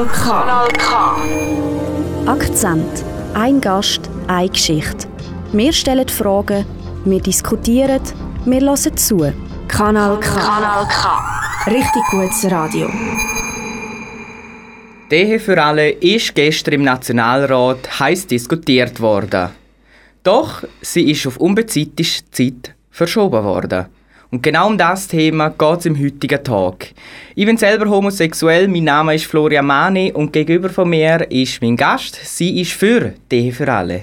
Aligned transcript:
Kanal 0.00 0.08
K. 0.08 0.30
Kanal 0.30 0.68
K. 0.78 2.30
Akzent. 2.32 3.04
Ein 3.34 3.60
Gast, 3.60 4.08
eine 4.28 4.48
Geschichte. 4.48 5.06
Wir 5.52 5.74
stellen 5.74 6.08
Fragen, 6.08 6.64
wir 7.04 7.20
diskutieren, 7.20 8.00
wir 8.46 8.60
hören 8.60 8.96
zu. 8.96 9.30
Kanal 9.68 10.18
K. 10.20 10.40
Kanal 10.40 10.86
K. 10.88 11.70
Richtig 11.70 12.02
gutes 12.10 12.50
Radio. 12.50 12.88
Die 15.10 15.16
Ehe 15.16 15.38
für 15.38 15.62
alle 15.62 15.90
ist 15.90 16.34
gestern 16.34 16.74
im 16.74 16.84
Nationalrat 16.84 18.00
heiß 18.00 18.26
diskutiert 18.26 19.00
worden. 19.00 19.50
Doch 20.22 20.64
sie 20.80 21.10
ist 21.10 21.26
auf 21.26 21.36
unbezeitliche 21.36 22.22
Zeit 22.30 22.74
verschoben 22.90 23.44
worden. 23.44 23.86
Und 24.30 24.42
genau 24.42 24.68
um 24.68 24.78
das 24.78 25.08
Thema 25.08 25.48
geht 25.48 25.78
es 25.80 25.86
im 25.86 26.00
heutigen 26.00 26.42
Tag. 26.44 26.92
Ich 27.34 27.46
bin 27.46 27.56
selber 27.56 27.90
homosexuell, 27.90 28.68
mein 28.68 28.84
Name 28.84 29.14
ist 29.16 29.26
Florian 29.26 29.66
Mani 29.66 30.12
und 30.12 30.32
gegenüber 30.32 30.68
von 30.68 30.88
mir 30.88 31.28
ist 31.30 31.60
mein 31.60 31.76
Gast. 31.76 32.14
Sie 32.14 32.60
ist 32.60 32.72
für 32.72 33.14
Ehe 33.30 33.52
für 33.52 33.72
alle. 33.72 34.02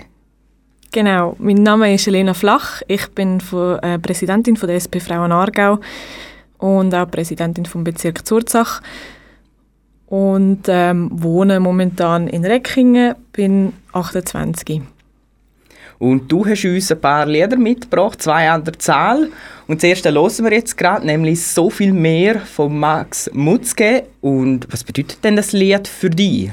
Genau, 0.92 1.36
mein 1.40 1.58
Name 1.58 1.94
ist 1.94 2.08
Elena 2.08 2.34
Flach. 2.34 2.82
Ich 2.88 3.08
bin 3.10 3.40
von, 3.40 3.80
äh, 3.80 4.00
Präsidentin 4.00 4.58
von 4.58 4.68
der 4.68 4.78
SP 4.84 5.00
Frauen 5.00 5.32
Aargau 5.32 5.80
und 6.58 6.94
auch 6.94 7.10
Präsidentin 7.10 7.66
vom 7.66 7.84
Bezirk 7.84 8.26
Zurzach 8.26 8.82
und 10.08 10.64
ähm, 10.68 11.10
wohne 11.14 11.60
momentan 11.60 12.28
in 12.28 12.46
Reckingen, 12.46 13.16
bin 13.32 13.74
28. 13.94 14.82
Und 16.00 16.32
du 16.32 16.46
hast 16.46 16.64
uns 16.66 16.92
ein 16.92 17.02
paar 17.02 17.26
Lieder 17.26 17.58
mitgebracht, 17.58 18.22
zwei 18.22 18.50
an 18.50 18.64
der 18.64 18.78
Zahl. 18.78 19.30
Und 19.68 19.78
das 19.82 19.90
erste 19.90 20.14
hören 20.14 20.46
wir 20.46 20.54
jetzt 20.54 20.78
gerade, 20.78 21.06
nämlich 21.06 21.46
«So 21.46 21.70
viel 21.70 21.92
mehr» 21.92 22.40
von 22.40 22.78
Max 22.78 23.30
Mutzke. 23.34 24.04
Und 24.22 24.68
was 24.72 24.84
bedeutet 24.84 25.24
denn 25.24 25.36
das 25.36 25.54
Lied 25.54 25.88
für 25.88 26.10
dich? 26.10 26.52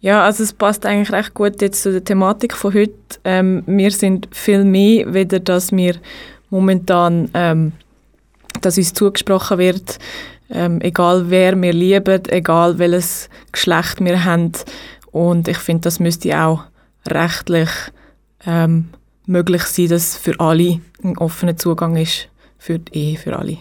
Ja, 0.00 0.24
also 0.24 0.42
es 0.42 0.52
passt 0.52 0.84
eigentlich 0.84 1.12
recht 1.12 1.34
gut 1.34 1.62
jetzt 1.62 1.82
zu 1.82 1.92
der 1.92 2.02
Thematik 2.02 2.56
von 2.56 2.74
heute. 2.74 2.92
Ähm, 3.24 3.62
wir 3.66 3.90
sind 3.92 4.28
viel 4.32 4.64
mehr, 4.64 5.12
weder 5.14 5.38
dass 5.38 5.70
wir 5.70 5.94
momentan, 6.50 7.30
ähm, 7.34 7.72
dass 8.62 8.78
uns 8.78 8.94
zugesprochen 8.94 9.58
wird, 9.58 9.98
ähm, 10.50 10.80
egal 10.80 11.30
wer 11.30 11.60
wir 11.60 11.72
lieben, 11.72 12.22
egal 12.30 12.78
welches 12.78 13.28
Geschlecht 13.52 14.04
wir 14.04 14.24
haben. 14.24 14.52
Und 15.12 15.46
ich 15.46 15.58
finde, 15.58 15.82
das 15.82 16.00
müsste 16.00 16.36
auch 16.36 16.64
rechtlich 17.08 17.70
ähm, 18.46 18.90
möglich 19.26 19.62
sein, 19.64 19.88
dass 19.88 20.16
für 20.16 20.38
alle 20.40 20.80
ein 21.02 21.18
offener 21.18 21.56
Zugang 21.56 21.96
ist 21.96 22.28
für 22.58 22.78
die 22.78 22.94
Ehe 22.94 23.18
für 23.18 23.36
alle. 23.36 23.58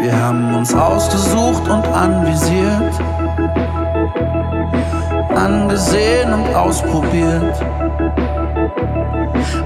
Wir 0.00 0.16
haben 0.18 0.54
uns 0.54 0.74
ausgesucht 0.74 1.68
und 1.68 1.86
anvisiert, 1.88 2.94
angesehen 5.34 6.32
und 6.32 6.54
ausprobiert. 6.54 7.64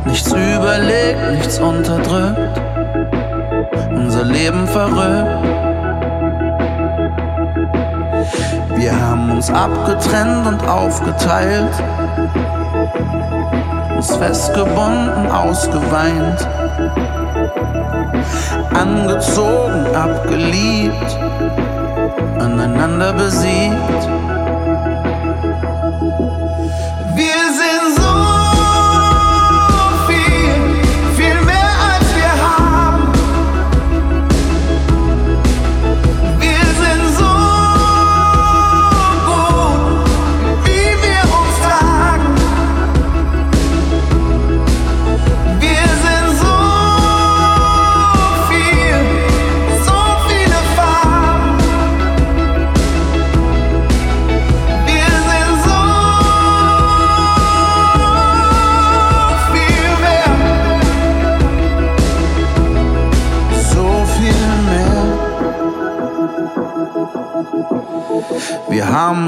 Nichts 0.05 0.33
überlegt, 0.33 1.33
nichts 1.33 1.59
unterdrückt, 1.59 2.61
unser 3.91 4.25
Leben 4.25 4.67
verrückt. 4.67 5.45
Wir 8.77 9.01
haben 9.01 9.31
uns 9.33 9.51
abgetrennt 9.51 10.47
und 10.47 10.69
aufgeteilt, 10.69 11.73
uns 13.97 14.15
festgebunden, 14.17 15.31
ausgeweint 15.31 16.49
angezogen, 18.75 19.87
abgeliebt, 19.95 21.19
aneinander 22.39 23.13
besiegt. 23.13 24.24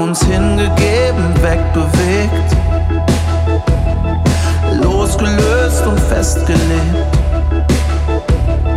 Uns 0.07 0.23
hingegeben, 0.23 1.33
wegbewegt, 1.41 2.55
losgelöst 4.81 5.85
und 5.85 5.99
festgelegt 5.99 7.17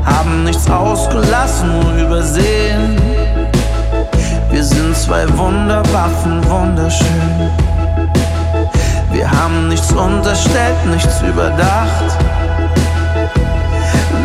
haben 0.04 0.44
nichts 0.44 0.68
ausgelassen, 0.68 1.80
nur 1.80 1.94
übersehen. 1.94 2.96
Wir 4.50 4.64
sind 4.64 4.96
zwei 4.96 5.26
Wunderwaffen, 5.38 6.42
wunderschön. 6.50 7.50
Wir 9.12 9.30
haben 9.30 9.68
nichts 9.68 9.92
unterstellt, 9.92 10.86
nichts 10.90 11.22
überdacht. 11.22 12.18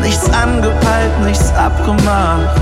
Nichts 0.02 0.30
angepeilt, 0.32 1.20
nichts 1.24 1.54
abgemacht. 1.56 2.62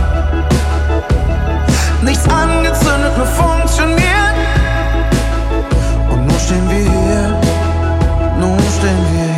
Nichts 2.02 2.28
angezündet, 2.30 3.18
nur 3.18 3.28
funktioniert. 3.28 4.13
Stehen 6.54 6.70
wir 6.70 6.78
hier, 6.78 7.42
nun 8.40 8.60
stehen 8.60 9.06
wir 9.12 9.33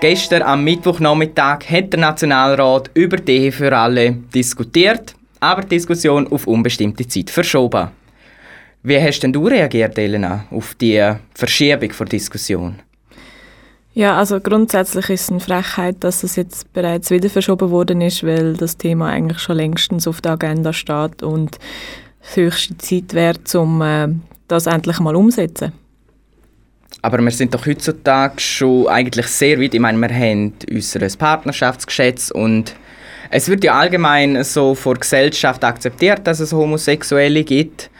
Gestern 0.00 0.42
am 0.42 0.62
Mittwochnachmittag 0.62 1.68
hat 1.68 1.92
der 1.92 1.98
Nationalrat 1.98 2.88
über 2.94 3.16
die 3.16 3.32
Ehe 3.32 3.52
für 3.52 3.76
alle 3.76 4.12
diskutiert, 4.32 5.16
aber 5.40 5.62
die 5.62 5.70
Diskussion 5.70 6.28
auf 6.28 6.46
unbestimmte 6.46 7.08
Zeit 7.08 7.30
verschoben. 7.30 7.88
Wie 8.84 9.00
hast 9.00 9.20
denn 9.20 9.32
du 9.32 9.48
reagiert, 9.48 9.98
Elena, 9.98 10.44
auf 10.52 10.76
die 10.76 11.04
Verschiebung 11.34 11.90
der 11.98 12.06
Diskussion? 12.06 12.76
Ja, 13.92 14.16
also 14.16 14.38
grundsätzlich 14.38 15.10
ist 15.10 15.22
es 15.22 15.30
eine 15.30 15.40
Frechheit, 15.40 15.96
dass 16.04 16.22
es 16.22 16.36
jetzt 16.36 16.72
bereits 16.72 17.10
wieder 17.10 17.28
verschoben 17.28 17.70
worden 17.70 18.00
ist, 18.00 18.22
weil 18.22 18.54
das 18.54 18.76
Thema 18.76 19.08
eigentlich 19.08 19.40
schon 19.40 19.56
längstens 19.56 20.06
auf 20.06 20.20
der 20.20 20.32
Agenda 20.32 20.72
steht 20.72 21.24
und 21.24 21.58
es 22.22 22.36
höchste 22.36 22.78
Zeit 22.78 23.14
wäre, 23.14 23.38
um 23.60 23.82
äh, 23.82 24.06
das 24.46 24.66
endlich 24.66 25.00
mal 25.00 25.16
umzusetzen. 25.16 25.72
Aber 27.02 27.18
wir 27.18 27.30
sind 27.30 27.54
doch 27.54 27.66
heutzutage 27.66 28.40
schon 28.40 28.88
eigentlich 28.88 29.26
sehr 29.26 29.60
weit. 29.60 29.74
Ich 29.74 29.80
meine, 29.80 29.98
wir 29.98 30.14
haben 30.14 30.54
unser 30.70 31.06
Partnerschaftsgesetz 31.16 32.30
und 32.30 32.74
es 33.30 33.48
wird 33.48 33.62
ja 33.64 33.78
allgemein 33.78 34.42
so 34.42 34.74
vor 34.74 34.94
der 34.94 35.00
Gesellschaft 35.00 35.62
akzeptiert, 35.62 36.26
dass 36.26 36.40
es 36.40 36.52
Homosexuelle 36.52 37.44
gibt. 37.44 37.90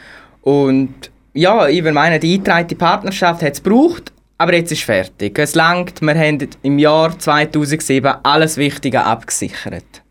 Und 0.43 1.11
ja, 1.35 1.69
ich 1.69 1.83
würde 1.83 1.93
meinen, 1.93 2.21
die 2.21 2.35
eingetragene 2.35 2.77
Partnerschaft 2.77 3.43
hat 3.43 3.53
es 3.53 3.62
gebraucht, 3.62 4.12
aber 4.39 4.55
jetzt 4.55 4.73
ist 4.73 4.83
fertig. 4.83 5.39
Es 5.39 5.55
langt, 5.55 6.00
wir 6.00 6.15
haben 6.15 6.49
im 6.62 6.79
Jahr 6.79 7.19
2007 7.19 8.15
alles 8.23 8.56
Wichtige 8.56 9.05
abgesichert. 9.05 10.03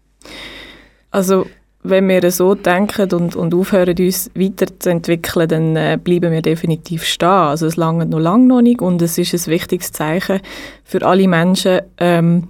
Also 1.11 1.47
wenn 1.89 2.07
wir 2.07 2.31
so 2.31 2.55
denken 2.55 3.11
und, 3.13 3.35
und 3.35 3.53
aufhören, 3.53 3.95
uns 3.99 4.29
weiterzuentwickeln, 4.35 5.47
dann 5.47 5.75
äh, 5.75 5.99
bleiben 6.01 6.31
wir 6.31 6.41
definitiv 6.41 7.03
stehen. 7.03 7.27
Also 7.27 7.65
es 7.67 7.75
langt 7.75 8.09
noch 8.09 8.19
lange 8.19 8.47
noch 8.47 8.61
nicht 8.61 8.81
und 8.81 9.01
es 9.01 9.17
ist 9.17 9.33
ein 9.33 9.51
wichtiges 9.51 9.91
Zeichen 9.91 10.41
für 10.83 11.05
alle 11.05 11.27
Menschen 11.27 11.81
ähm, 11.97 12.47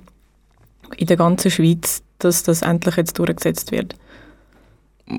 in 0.98 1.07
der 1.07 1.18
ganzen 1.18 1.51
Schweiz, 1.51 2.01
dass 2.19 2.44
das 2.44 2.62
endlich 2.62 2.95
jetzt 2.95 3.18
durchgesetzt 3.19 3.72
wird. 3.72 3.95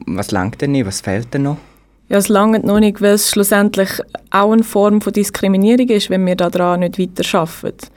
Was 0.07 0.31
langt 0.31 0.61
denn 0.61 0.73
nicht? 0.73 0.87
Was 0.87 1.01
fehlt 1.01 1.33
denn 1.33 1.45
noch? 1.45 1.59
Ja, 2.09 2.17
es 2.17 2.29
langt 2.29 2.65
noch 2.65 2.81
nicht, 2.81 3.03
weil 3.03 3.15
es 3.15 3.31
schlussendlich 3.31 3.91
auch 4.31 4.53
eine 4.53 4.65
Form 4.65 5.01
von 5.01 5.13
Diskriminierung 5.13 5.89
ist, 5.89 6.09
wenn 6.09 6.25
wir 6.27 6.37
daran 6.37 6.81
nicht 6.81 6.99
weiter 6.99 7.39
arbeiten. 7.39 7.89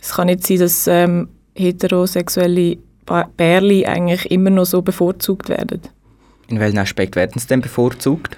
Es 0.00 0.14
kann 0.14 0.26
nicht 0.26 0.46
sein, 0.46 0.58
dass 0.58 0.86
ähm, 0.88 1.28
heterosexuelle 1.54 2.78
Bärli 3.36 3.86
eigentlich 3.86 4.30
immer 4.30 4.50
noch 4.50 4.66
so 4.66 4.82
bevorzugt 4.82 5.48
werden. 5.48 5.80
In 6.48 6.60
welchem 6.60 6.78
Aspekt 6.78 7.16
werden 7.16 7.38
sie 7.38 7.48
denn 7.48 7.60
bevorzugt? 7.60 8.36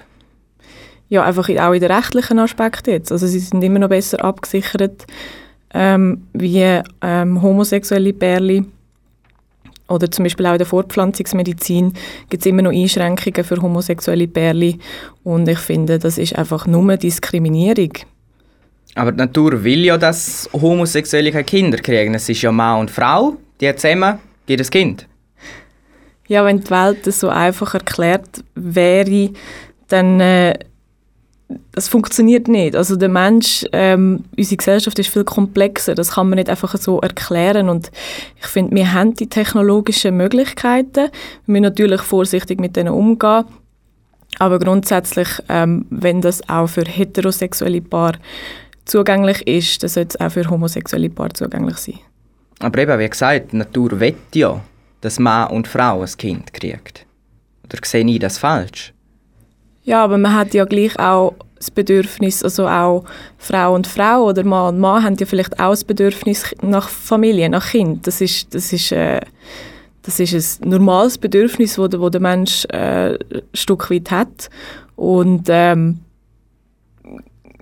Ja, 1.09 1.23
einfach 1.23 1.49
auch 1.49 1.73
in 1.73 1.79
den 1.79 1.91
rechtlichen 1.91 2.39
Aspekten 2.39 2.91
jetzt. 2.91 3.11
Also 3.11 3.25
sie 3.27 3.39
sind 3.39 3.63
immer 3.63 3.79
noch 3.79 3.89
besser 3.89 4.23
abgesichert 4.23 5.05
ähm, 5.73 6.23
wie 6.33 6.81
ähm, 7.01 7.41
homosexuelle 7.41 8.13
Bärli. 8.13 8.63
Oder 9.87 10.11
zum 10.11 10.23
Beispiel 10.23 10.45
auch 10.45 10.51
in 10.51 10.59
der 10.59 10.67
Fortpflanzungsmedizin 10.67 11.93
gibt 12.29 12.43
es 12.43 12.45
immer 12.45 12.61
noch 12.61 12.71
Einschränkungen 12.71 13.43
für 13.43 13.59
homosexuelle 13.59 14.27
Bärli. 14.27 14.77
Und 15.23 15.47
ich 15.47 15.57
finde, 15.57 15.97
das 15.97 16.19
ist 16.19 16.35
einfach 16.37 16.67
nur 16.67 16.95
Diskriminierung. 16.97 17.93
Aber 18.95 19.11
die 19.11 19.17
Natur 19.17 19.63
will 19.63 19.85
ja, 19.85 19.97
dass 19.97 20.49
Homosexuelle 20.53 21.31
keine 21.31 21.43
Kinder 21.43 21.77
kriegen. 21.79 22.13
Es 22.13 22.29
ist 22.29 22.41
ja 22.41 22.51
Mann 22.51 22.81
und 22.81 22.91
Frau, 22.91 23.37
die 23.61 23.75
zusammen 23.75 24.19
jedes 24.49 24.71
Kind. 24.71 25.07
Ja, 26.27 26.45
wenn 26.45 26.59
die 26.59 26.69
Welt 26.69 27.05
so 27.05 27.29
einfach 27.29 27.73
erklärt 27.73 28.43
wäre, 28.55 29.31
dann 29.87 30.19
äh, 30.19 30.59
das 31.71 31.87
funktioniert 31.87 32.47
nicht. 32.47 32.75
Also 32.75 32.95
der 32.95 33.09
Mensch, 33.09 33.65
ähm, 33.71 34.23
unsere 34.37 34.57
Gesellschaft 34.57 34.99
ist 34.99 35.09
viel 35.09 35.23
komplexer. 35.23 35.95
Das 35.95 36.11
kann 36.11 36.29
man 36.29 36.37
nicht 36.37 36.49
einfach 36.49 36.75
so 36.77 36.99
erklären. 36.99 37.69
Und 37.69 37.91
ich 38.39 38.45
finde, 38.45 38.75
wir 38.75 38.93
haben 38.93 39.15
die 39.15 39.27
technologischen 39.27 40.15
Möglichkeiten. 40.15 41.09
Wir 41.45 41.51
müssen 41.51 41.63
natürlich 41.63 42.01
vorsichtig 42.01 42.59
mit 42.59 42.75
denen 42.75 42.93
umgehen. 42.93 43.45
Aber 44.37 44.59
grundsätzlich, 44.59 45.27
ähm, 45.49 45.87
wenn 45.89 46.21
das 46.21 46.47
auch 46.47 46.67
für 46.67 46.83
heterosexuelle 46.83 47.81
Paare 47.81 48.19
zugänglich 48.85 49.47
ist, 49.47 49.81
dann 49.81 49.89
sollte 49.89 50.17
es 50.19 50.21
auch 50.21 50.31
für 50.31 50.47
homosexuelle 50.47 51.09
Paare 51.09 51.33
zugänglich 51.33 51.77
sein. 51.77 51.99
Aber 52.59 52.79
eben, 52.79 52.99
wie 52.99 53.09
gesagt, 53.09 53.51
die 53.51 53.57
Natur 53.57 53.99
will 53.99 54.15
ja, 54.33 54.61
dass 55.01 55.19
Mann 55.19 55.49
und 55.49 55.67
Frau 55.67 56.01
ein 56.01 56.17
Kind 56.17 56.53
kriegt. 56.53 57.05
Oder 57.63 57.77
sehe 57.83 58.05
ich 58.05 58.19
das 58.19 58.37
falsch? 58.37 58.93
Ja, 59.83 60.03
aber 60.03 60.17
man 60.17 60.35
hat 60.35 60.53
ja 60.53 60.65
gleich 60.65 60.99
auch 60.99 61.35
das 61.57 61.71
Bedürfnis, 61.71 62.43
also 62.43 62.67
auch 62.67 63.05
Frau 63.37 63.75
und 63.75 63.87
Frau 63.87 64.25
oder 64.25 64.43
Mann 64.43 64.75
und 64.75 64.81
Mann 64.81 65.03
haben 65.03 65.15
ja 65.15 65.25
vielleicht 65.25 65.59
auch 65.59 65.71
das 65.71 65.83
Bedürfnis 65.83 66.53
nach 66.61 66.89
Familie, 66.89 67.49
nach 67.49 67.71
Kind. 67.71 68.07
Das 68.07 68.21
ist, 68.21 68.53
das 68.53 68.71
ist, 68.73 68.91
äh, 68.91 69.21
das 70.03 70.19
ist 70.19 70.63
ein 70.63 70.69
normales 70.69 71.17
Bedürfnis, 71.17 71.75
das 71.75 71.93
wo, 71.93 72.01
wo 72.01 72.09
der 72.09 72.21
Mensch 72.21 72.65
äh, 72.65 73.13
ein 73.13 73.41
Stück 73.53 73.89
weit 73.91 74.11
hat. 74.11 74.49
Und 74.95 75.47
ähm, 75.49 75.99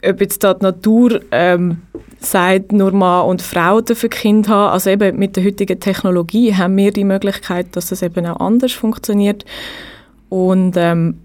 ob 0.06 0.22
jetzt 0.22 0.44
da 0.44 0.54
die 0.54 0.64
Natur 0.64 1.22
ähm, 1.32 1.82
sagt, 2.20 2.72
nur 2.72 2.92
Mann 2.92 3.26
und 3.26 3.42
Frau 3.42 3.82
dürfen 3.82 4.10
Kind 4.10 4.48
haben. 4.48 4.72
Also 4.72 4.90
eben 4.90 5.18
mit 5.18 5.36
der 5.36 5.44
heutigen 5.44 5.80
Technologie 5.80 6.54
haben 6.54 6.78
wir 6.78 6.92
die 6.92 7.04
Möglichkeit, 7.04 7.76
dass 7.76 7.88
das 7.88 8.02
eben 8.02 8.26
auch 8.26 8.40
anders 8.40 8.74
funktioniert. 8.74 9.46
Und 10.30 10.76
ähm, 10.78 11.20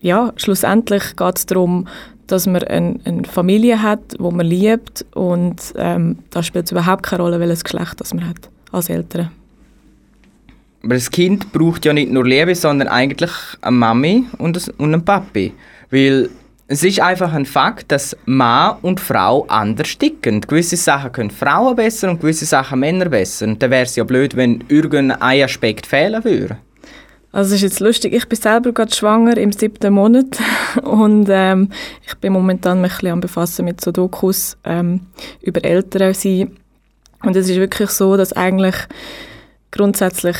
ja, 0.00 0.32
schlussendlich 0.36 1.16
geht 1.16 1.38
es 1.38 1.46
darum, 1.46 1.86
dass 2.26 2.46
man 2.46 2.62
ein, 2.64 3.00
eine 3.04 3.24
Familie 3.24 3.82
hat, 3.82 4.00
wo 4.18 4.30
man 4.30 4.46
liebt 4.46 5.04
und 5.14 5.56
ähm, 5.76 6.18
da 6.30 6.42
spielt 6.42 6.66
es 6.66 6.72
überhaupt 6.72 7.02
keine 7.02 7.22
Rolle, 7.22 7.40
welches 7.40 7.64
Geschlecht 7.64 8.00
das 8.00 8.14
man 8.14 8.28
hat 8.28 8.48
als 8.72 8.88
Eltern. 8.88 9.30
Aber 10.82 10.94
das 10.94 11.10
Kind 11.10 11.52
braucht 11.52 11.84
ja 11.84 11.92
nicht 11.92 12.10
nur 12.10 12.24
Liebe, 12.24 12.54
sondern 12.54 12.88
eigentlich 12.88 13.32
eine 13.60 13.76
Mami 13.76 14.26
und 14.38 14.70
einen 14.78 15.04
Papi. 15.04 15.52
Weil 15.90 16.30
es 16.72 16.84
ist 16.84 17.00
einfach 17.00 17.32
ein 17.32 17.46
Fakt, 17.46 17.90
dass 17.90 18.16
Mann 18.26 18.76
und 18.82 19.00
Frau 19.00 19.44
anders 19.48 19.98
ticken. 19.98 20.40
Gewisse 20.40 20.76
Sachen 20.76 21.10
können 21.10 21.30
Frauen 21.32 21.74
besser 21.74 22.08
und 22.08 22.20
gewisse 22.20 22.46
Sachen 22.46 22.78
Männer 22.78 23.06
besser. 23.06 23.48
Und 23.48 23.60
dann 23.60 23.72
wäre 23.72 23.82
es 23.82 23.96
ja 23.96 24.04
blöd, 24.04 24.36
wenn 24.36 24.62
irgendein 24.68 25.20
Aspekt 25.20 25.84
fehlen 25.84 26.22
würde. 26.22 26.58
Also 27.32 27.48
es 27.48 27.56
ist 27.56 27.62
jetzt 27.62 27.80
lustig, 27.80 28.14
ich 28.14 28.28
bin 28.28 28.38
selber 28.38 28.70
gerade 28.70 28.94
schwanger 28.94 29.36
im 29.36 29.50
siebten 29.50 29.92
Monat 29.92 30.38
und 30.82 31.26
ähm, 31.28 31.70
ich 32.06 32.14
bin 32.18 32.32
momentan 32.32 32.80
mich 32.80 32.92
ein 32.92 32.96
bisschen 32.98 33.12
am 33.14 33.20
befassen 33.20 33.64
mit 33.64 33.80
so 33.80 33.90
Dokus 33.90 34.56
ähm, 34.62 35.00
über 35.40 35.64
Eltern 35.64 36.14
sein. 36.14 36.56
Und 37.24 37.34
es 37.34 37.48
ist 37.48 37.56
wirklich 37.56 37.90
so, 37.90 38.16
dass 38.16 38.32
eigentlich 38.32 38.76
grundsätzlich 39.72 40.36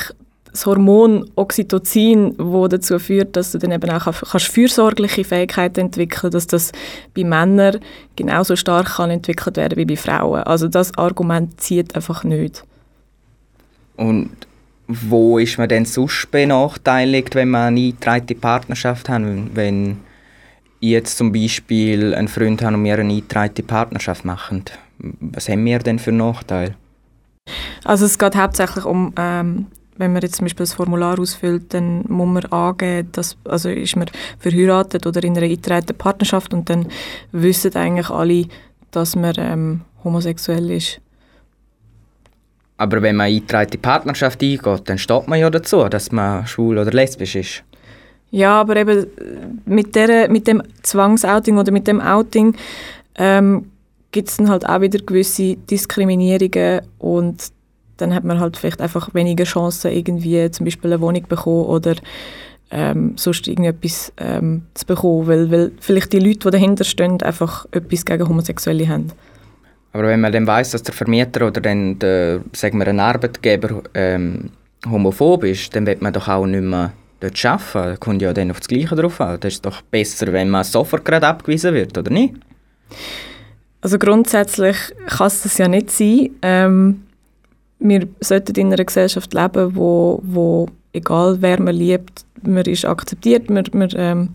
das 0.52 0.66
Hormon 0.66 1.30
Oxytocin, 1.36 2.36
das 2.36 2.68
dazu 2.70 2.98
führt, 2.98 3.36
dass 3.36 3.52
du 3.52 3.58
dann 3.58 3.72
eben 3.72 3.90
auch 3.90 4.04
kannst 4.04 4.46
fürsorgliche 4.48 5.24
Fähigkeiten 5.24 5.80
entwickeln 5.80 6.30
dass 6.30 6.46
das 6.46 6.72
bei 7.14 7.24
Männern 7.24 7.80
genauso 8.16 8.56
stark 8.56 8.96
kann 8.96 9.10
entwickelt 9.10 9.56
werden 9.56 9.76
wie 9.76 9.84
bei 9.84 9.96
Frauen. 9.96 10.42
Also 10.42 10.68
das 10.68 10.96
Argument 10.98 11.60
zieht 11.60 11.94
einfach 11.94 12.24
nicht. 12.24 12.64
Und 13.96 14.30
wo 14.88 15.38
ist 15.38 15.58
man 15.58 15.68
denn 15.68 15.84
sonst 15.84 16.30
benachteiligt, 16.30 17.34
wenn 17.34 17.50
man 17.50 17.68
eine 17.68 17.80
eingetragene 17.80 18.40
Partnerschaft 18.40 19.08
hat? 19.08 19.22
Wenn 19.54 19.98
ich 20.80 20.90
jetzt 20.90 21.16
zum 21.16 21.32
Beispiel 21.32 22.14
einen 22.14 22.28
Freund 22.28 22.62
habe 22.62 22.74
und 22.74 22.84
wir 22.84 22.98
eine 22.98 23.12
eingetragene 23.12 23.66
Partnerschaft 23.66 24.24
machen, 24.24 24.64
was 24.98 25.48
haben 25.48 25.64
wir 25.64 25.78
denn 25.78 25.98
für 25.98 26.12
Nachteile? 26.12 26.74
Also 27.84 28.04
es 28.04 28.18
geht 28.18 28.36
hauptsächlich 28.36 28.84
um 28.84 29.12
ähm, 29.16 29.66
wenn 30.00 30.12
man 30.12 30.22
jetzt 30.22 30.36
zum 30.36 30.46
Beispiel 30.46 30.64
das 30.64 30.72
Formular 30.72 31.18
ausfüllt, 31.18 31.74
dann 31.74 32.04
muss 32.08 32.26
man 32.26 32.44
angeben, 32.46 33.08
dass, 33.12 33.36
also 33.44 33.68
ist 33.68 33.96
man 33.96 34.10
verheiratet 34.38 35.06
oder 35.06 35.22
in 35.22 35.36
einer 35.36 35.46
eingetragenen 35.46 35.96
Partnerschaft 35.96 36.52
und 36.54 36.68
dann 36.70 36.86
wissen 37.32 37.76
eigentlich 37.76 38.10
alle, 38.10 38.46
dass 38.90 39.14
man 39.14 39.34
ähm, 39.38 39.80
homosexuell 40.02 40.70
ist. 40.70 41.00
Aber 42.78 43.02
wenn 43.02 43.16
man 43.16 43.26
eine 43.26 43.36
eingetragene 43.36 43.78
Partnerschaft 43.78 44.42
eingeht, 44.42 44.82
dann 44.86 44.96
steht 44.96 45.28
man 45.28 45.38
ja 45.38 45.50
dazu, 45.50 45.86
dass 45.88 46.10
man 46.10 46.46
schwul 46.46 46.78
oder 46.78 46.90
lesbisch 46.90 47.36
ist. 47.36 47.62
Ja, 48.30 48.60
aber 48.60 48.76
eben 48.76 49.06
mit, 49.66 49.94
der, 49.94 50.30
mit 50.30 50.46
dem 50.46 50.62
Zwangsouting 50.82 51.58
oder 51.58 51.72
mit 51.72 51.86
dem 51.86 52.00
Outing 52.00 52.56
ähm, 53.16 53.70
gibt 54.12 54.30
es 54.30 54.38
dann 54.38 54.48
halt 54.48 54.66
auch 54.66 54.80
wieder 54.80 54.98
gewisse 55.00 55.56
Diskriminierungen 55.56 56.82
und 56.98 57.52
dann 58.00 58.14
hat 58.14 58.24
man 58.24 58.40
halt 58.40 58.56
vielleicht 58.56 58.80
einfach 58.80 59.14
weniger 59.14 59.44
Chancen, 59.44 59.92
irgendwie 59.92 60.50
zum 60.50 60.64
Beispiel 60.64 60.92
eine 60.92 61.00
Wohnung 61.00 61.22
zu 61.22 61.28
bekommen 61.28 61.66
oder 61.66 61.94
ähm, 62.70 63.14
sonst 63.16 63.48
irgendetwas 63.48 64.12
ähm, 64.16 64.62
zu 64.74 64.86
bekommen, 64.86 65.26
weil, 65.26 65.50
weil 65.50 65.72
vielleicht 65.80 66.12
die 66.12 66.20
Leute, 66.20 66.38
die 66.38 66.50
dahinter 66.50 66.84
stehen, 66.84 67.20
einfach 67.22 67.66
etwas 67.72 68.04
gegen 68.04 68.28
Homosexuelle 68.28 68.88
haben. 68.88 69.12
Aber 69.92 70.04
wenn 70.04 70.20
man 70.20 70.32
dann 70.32 70.46
weiss, 70.46 70.70
dass 70.70 70.84
der 70.84 70.94
Vermieter 70.94 71.46
oder 71.46 71.60
dann 71.60 71.98
der, 71.98 72.42
sagen 72.52 72.78
wir, 72.78 72.86
ein 72.86 73.00
Arbeitgeber 73.00 73.82
ähm, 73.94 74.50
homophob 74.88 75.44
ist, 75.44 75.74
dann 75.74 75.86
wird 75.86 76.00
man 76.00 76.12
doch 76.12 76.28
auch 76.28 76.46
nicht 76.46 76.62
mehr 76.62 76.92
dort 77.18 77.44
arbeiten. 77.44 77.90
Da 77.90 77.96
kommt 77.96 78.22
ja 78.22 78.32
dann 78.32 78.50
auf 78.52 78.60
das 78.60 78.68
Gleiche 78.68 78.94
drauf 78.94 79.20
an. 79.20 79.38
Das 79.40 79.54
ist 79.54 79.66
doch 79.66 79.82
besser, 79.82 80.32
wenn 80.32 80.48
man 80.48 80.62
sofort 80.62 81.04
gerade 81.04 81.26
abgewiesen 81.26 81.74
wird, 81.74 81.98
oder 81.98 82.10
nicht? 82.10 82.34
Also 83.80 83.98
grundsätzlich 83.98 84.76
kann 85.06 85.26
es 85.26 85.42
das 85.42 85.58
ja 85.58 85.66
nicht 85.66 85.90
sein. 85.90 86.30
Ähm, 86.42 87.02
wir 87.80 88.06
sollten 88.20 88.54
in 88.56 88.72
einer 88.72 88.84
Gesellschaft 88.84 89.34
leben, 89.34 89.74
wo, 89.74 90.20
wo 90.22 90.68
egal 90.92 91.40
wer 91.40 91.60
man 91.60 91.74
liebt, 91.74 92.24
man 92.42 92.64
ist 92.64 92.84
akzeptiert, 92.84 93.50
man, 93.50 93.64
man 93.72 93.88
ähm, 93.94 94.28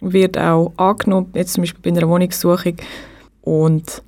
wird 0.00 0.38
auch 0.38 0.72
angenommen, 0.76 1.30
jetzt 1.34 1.54
zum 1.54 1.62
Beispiel 1.62 1.92
bei 1.92 1.98
einer 1.98 2.08
Wohnungssuchung. 2.08 2.76
Und 3.42 4.02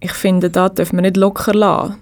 ich 0.00 0.12
finde, 0.12 0.50
da 0.50 0.68
dürfen 0.68 0.96
wir 0.96 1.02
nicht 1.02 1.16
locker 1.16 1.54
lassen 1.54 1.96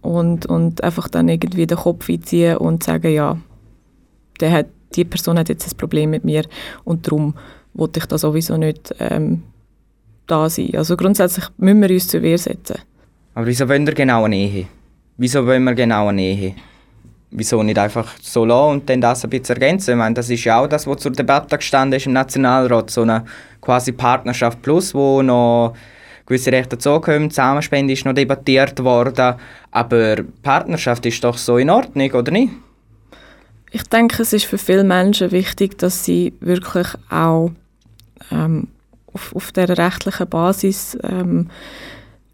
und, 0.00 0.46
und 0.46 0.82
einfach 0.82 1.08
dann 1.08 1.28
irgendwie 1.28 1.66
den 1.66 1.78
Kopf 1.78 2.08
einziehen 2.08 2.56
und 2.56 2.82
sagen, 2.82 3.12
ja, 3.12 3.38
der 4.40 4.52
hat, 4.52 4.66
die 4.94 5.04
Person 5.04 5.38
hat 5.38 5.48
jetzt 5.48 5.70
ein 5.70 5.76
Problem 5.76 6.10
mit 6.10 6.24
mir 6.24 6.44
und 6.84 7.06
darum 7.06 7.34
wollte 7.74 8.00
ich 8.00 8.06
da 8.06 8.16
sowieso 8.16 8.56
nicht 8.56 8.94
ähm, 8.98 9.42
da 10.26 10.48
sein. 10.48 10.70
Also 10.74 10.96
grundsätzlich 10.96 11.46
müssen 11.58 11.82
wir 11.82 11.90
uns 11.90 12.08
zur 12.08 12.22
Wehr 12.22 12.38
setzen. 12.38 12.78
Aber 13.34 13.46
wieso 13.46 13.68
wollen 13.68 13.86
wir 13.86 13.94
genau 13.94 14.24
eine 14.24 14.36
Ehe? 14.36 14.66
Wieso 15.16 15.46
wollen 15.46 15.64
wir 15.64 15.74
genau 15.74 16.08
eine 16.08 16.22
Ehe? 16.22 16.54
Wieso 17.30 17.62
nicht 17.62 17.78
einfach 17.78 18.14
so 18.20 18.44
lassen 18.44 18.72
und 18.72 18.90
dann 18.90 19.00
das 19.00 19.24
ein 19.24 19.30
bisschen 19.30 19.56
ergänzen? 19.56 19.92
Ich 19.92 19.96
meine, 19.96 20.14
das 20.14 20.30
ist 20.30 20.44
ja 20.44 20.60
auch 20.60 20.66
das, 20.66 20.86
was 20.86 20.98
zur 20.98 21.12
Debatte 21.12 21.56
gestanden 21.56 21.96
ist 21.96 22.06
im 22.06 22.12
Nationalrat, 22.12 22.90
so 22.90 23.02
eine 23.02 23.24
quasi 23.60 23.92
Partnerschaft 23.92 24.62
Plus, 24.62 24.94
wo 24.94 25.22
noch 25.22 25.74
gewisse 26.26 26.52
Rechte 26.52 26.76
dazukommen, 26.76 27.30
Zusammenspende 27.30 27.92
ist 27.92 28.04
noch 28.04 28.14
debattiert 28.14 28.82
worden, 28.82 29.34
aber 29.70 30.16
Partnerschaft 30.42 31.04
ist 31.06 31.22
doch 31.22 31.36
so 31.36 31.58
in 31.58 31.70
Ordnung, 31.70 32.10
oder 32.12 32.32
nicht? 32.32 32.52
Ich 33.70 33.82
denke, 33.84 34.22
es 34.22 34.32
ist 34.32 34.46
für 34.46 34.58
viele 34.58 34.84
Menschen 34.84 35.32
wichtig, 35.32 35.78
dass 35.78 36.04
sie 36.04 36.32
wirklich 36.40 36.88
auch 37.10 37.50
ähm, 38.30 38.68
auf, 39.12 39.34
auf 39.34 39.52
der 39.52 39.76
rechtlichen 39.76 40.28
Basis 40.28 40.96
ähm, 41.02 41.50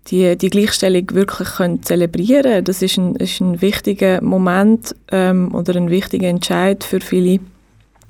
die, 0.09 0.37
die 0.37 0.51
Gleichstellung 0.51 1.11
wirklich 1.13 1.49
können 1.49 1.83
zelebrieren 1.83 2.65
Das 2.65 2.83
ist 2.83 2.97
ein, 2.97 3.17
ist 3.17 3.41
ein 3.41 3.61
wichtiger 3.61 4.23
Moment 4.23 4.95
ähm, 5.11 5.55
oder 5.55 5.77
ein 5.77 5.91
wichtiger 5.91 6.29
Entscheid 6.29 6.83
für 6.83 7.01
viele, 7.01 7.41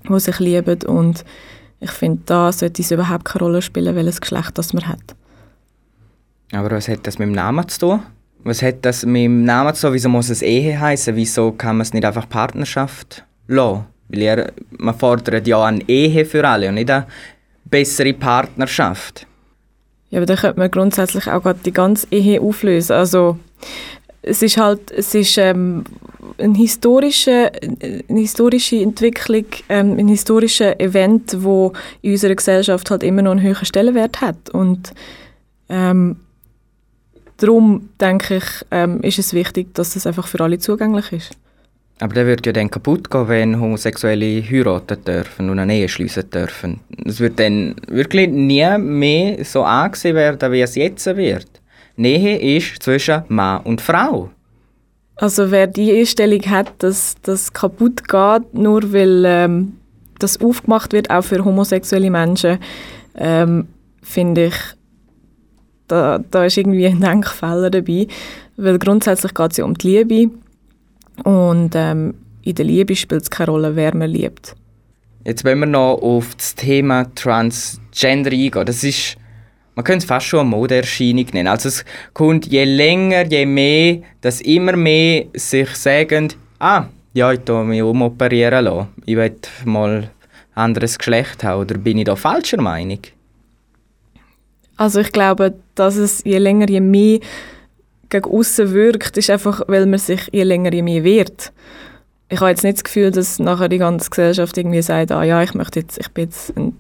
die 0.09 0.21
sich 0.21 0.39
lieben. 0.39 0.83
Und 0.83 1.25
ich 1.81 1.91
finde, 1.91 2.23
da 2.27 2.53
sollte 2.53 2.83
es 2.83 2.91
überhaupt 2.91 3.25
keine 3.25 3.45
Rolle 3.45 3.63
spielen, 3.63 3.95
welches 3.97 4.21
Geschlecht 4.21 4.57
das 4.57 4.73
man 4.73 4.87
hat. 4.87 5.17
Aber 6.53 6.71
was 6.71 6.89
hat 6.89 7.07
das 7.07 7.19
mit 7.19 7.29
dem 7.29 7.35
Namen 7.35 7.69
zu 7.69 7.81
tun? 7.81 8.03
Was 8.43 8.63
hat 8.63 8.77
das 8.83 9.05
mit 9.05 9.25
dem 9.25 9.45
Namen 9.45 9.75
zu 9.75 9.87
tun? 9.87 9.95
Wieso 9.95 10.09
muss 10.09 10.31
es 10.31 10.43
Ehe 10.43 10.79
heißen? 10.79 11.15
Wieso 11.15 11.53
kann 11.53 11.77
man 11.77 11.83
es 11.83 11.93
nicht 11.93 12.05
einfach 12.05 12.29
Partnerschaft 12.29 13.25
lassen? 13.47 13.85
Weil 14.09 14.23
ihr, 14.23 14.53
man 14.79 14.99
fordert 14.99 15.47
ja 15.47 15.65
eine 15.65 15.87
Ehe 15.89 16.25
für 16.25 16.47
alle 16.47 16.69
und 16.69 16.75
nicht 16.75 16.91
eine 16.91 17.07
bessere 17.65 18.13
Partnerschaft. 18.13 19.27
Ja, 20.11 20.19
aber 20.19 20.27
dann 20.27 20.37
könnte 20.37 20.59
man 20.59 20.71
grundsätzlich 20.71 21.29
auch 21.29 21.43
gerade 21.43 21.61
die 21.65 21.73
ganze 21.73 22.07
Ehe 22.11 22.41
auflösen. 22.41 22.93
Also 22.93 23.39
es 24.23 24.43
ist 24.43 24.57
halt, 24.57 24.91
es 24.91 25.15
ist 25.15 25.39
ähm, 25.39 25.85
eine, 26.39 26.57
historische, 26.57 27.51
eine 28.09 28.21
historische 28.21 28.77
Entwicklung, 28.77 29.47
ähm, 29.69 29.99
ein 29.99 30.09
historisches 30.09 30.79
Event, 30.79 31.43
wo 31.43 31.73
in 32.03 32.13
unserer 32.13 32.35
Gesellschaft 32.35 32.91
halt 32.91 33.03
immer 33.03 33.23
noch 33.23 33.33
einen 33.33 33.43
höheren 33.43 33.65
Stellenwert 33.65 34.21
hat 34.21 34.51
und 34.51 34.93
ähm, 35.69 36.17
darum 37.37 37.89
denke 38.01 38.37
ich, 38.39 38.45
ähm, 38.71 39.01
ist 39.03 39.19
es 39.19 39.33
wichtig, 39.33 39.75
dass 39.75 39.97
es 39.97 40.07
einfach 40.07 40.27
für 40.27 40.41
alle 40.41 40.59
zugänglich 40.59 41.13
ist. 41.13 41.31
Aber 42.01 42.15
der 42.15 42.27
wird 42.27 42.47
ja 42.47 42.53
dann 42.53 42.71
kaputt 42.71 43.11
gehen, 43.11 43.29
wenn 43.29 43.61
Homosexuelle 43.61 44.43
heiraten 44.43 45.05
dürfen 45.05 45.51
und 45.51 45.59
eine 45.59 45.77
Ehe 45.77 45.89
schließen 45.89 46.31
dürfen. 46.31 46.81
Es 47.05 47.21
wird 47.21 47.39
dann 47.39 47.77
wirklich 47.89 48.31
nie 48.31 48.79
mehr 48.79 49.45
so 49.45 49.63
angesehen 49.63 50.17
werden, 50.17 50.53
wie 50.53 50.63
es 50.63 50.77
jetzt 50.77 51.05
wird. 51.15 51.47
Nähe 51.97 52.57
ist 52.57 52.83
zwischen 52.83 53.23
Mann 53.29 53.63
und 53.65 53.83
Frau. 53.83 54.31
Also 55.17 55.51
wer 55.51 55.67
die 55.67 55.93
Einstellung 55.93 56.41
hat, 56.47 56.73
dass 56.79 57.17
das 57.23 57.53
kaputt 57.53 58.09
geht, 58.09 58.55
nur 58.55 58.91
weil 58.95 59.25
ähm, 59.27 59.77
das 60.19 60.41
aufgemacht 60.41 60.95
wird, 60.95 61.11
auch 61.11 61.23
für 61.23 61.45
homosexuelle 61.45 62.11
Menschen, 62.11 62.59
ähm, 63.17 63.69
finde 64.03 64.47
ich, 64.47 64.55
da, 65.89 66.21
da 66.31 66.47
ist 66.47 66.57
irgendwie 66.57 66.87
ein 66.87 67.01
Denkfehler 67.01 67.69
dabei. 67.69 68.07
Weil 68.57 68.79
grundsätzlich 68.79 69.35
geht 69.35 69.51
es 69.51 69.57
ja 69.59 69.65
um 69.65 69.75
die 69.75 69.89
Liebe 69.89 70.31
und 71.25 71.73
ähm, 71.75 72.15
in 72.43 72.55
der 72.55 72.65
Liebe 72.65 72.97
spielt 72.97 73.23
es 73.23 73.31
keine 73.31 73.51
Rolle, 73.51 73.77
wer 73.77 73.95
man 73.95 74.11
liebt. 74.11 74.55
Jetzt 75.25 75.45
wollen 75.45 75.61
wir 75.61 75.67
noch 75.67 75.97
auf 76.01 76.35
das 76.35 76.55
Thema 76.55 77.07
Transgender 77.15 78.33
eingehen. 78.33 78.65
Das 78.65 78.83
ist, 78.83 79.17
man 79.75 79.85
könnte 79.85 80.05
es 80.05 80.05
fast 80.07 80.27
schon 80.27 80.41
eine 80.41 80.49
Modeerscheinung 80.51 81.27
nennen. 81.33 81.49
Also 81.49 81.69
es 81.69 81.85
kommt 82.15 82.47
je 82.47 82.65
länger, 82.65 83.27
je 83.27 83.45
mehr, 83.45 83.99
dass 84.23 84.41
immer 84.41 84.77
mehr 84.77 85.27
sich 85.35 85.69
sagen, 85.77 86.33
ah, 86.59 86.87
ja, 87.13 87.33
ich 87.33 87.47
will 87.47 87.65
mich 87.65 87.83
umoperieren 87.83 88.65
lassen. 88.65 88.89
Ich 89.05 89.17
will 89.17 89.37
mal 89.65 89.97
ein 89.97 90.11
anderes 90.55 90.97
Geschlecht 90.97 91.45
haben. 91.45 91.61
Oder 91.61 91.77
bin 91.77 91.99
ich 91.99 92.05
da 92.05 92.17
falscher 92.17 92.61
Meinung? 92.63 93.01
Also 94.77 95.01
ich 95.01 95.13
glaube, 95.13 95.55
dass 95.75 95.97
es 95.97 96.25
je 96.25 96.39
länger, 96.39 96.71
je 96.71 96.81
mehr 96.81 97.21
gegen 98.11 98.31
außen 98.31 98.73
wirkt, 98.73 99.17
ist 99.17 99.31
einfach, 99.31 99.63
weil 99.67 99.87
man 99.87 99.99
sich 99.99 100.29
je 100.33 100.43
länger 100.43 100.73
je 100.73 100.83
mehr 100.83 101.05
wehrt. 101.05 101.53
Ich 102.29 102.41
habe 102.41 102.51
jetzt 102.51 102.63
nicht 102.63 102.77
das 102.77 102.85
Gefühl, 102.85 103.11
dass 103.11 103.39
nachher 103.39 103.69
die 103.69 103.79
ganze 103.79 104.11
Gesellschaft 104.11 104.57
irgendwie 104.57 104.83
sagt, 104.83 105.11
ah 105.11 105.25
ja, 105.25 105.43
ich 105.43 105.55
möchte 105.55 105.81
jetzt, 105.81 105.99
ich 105.99 106.09
bin 106.11 106.25
jetzt 106.25 106.57
ein, 106.57 106.77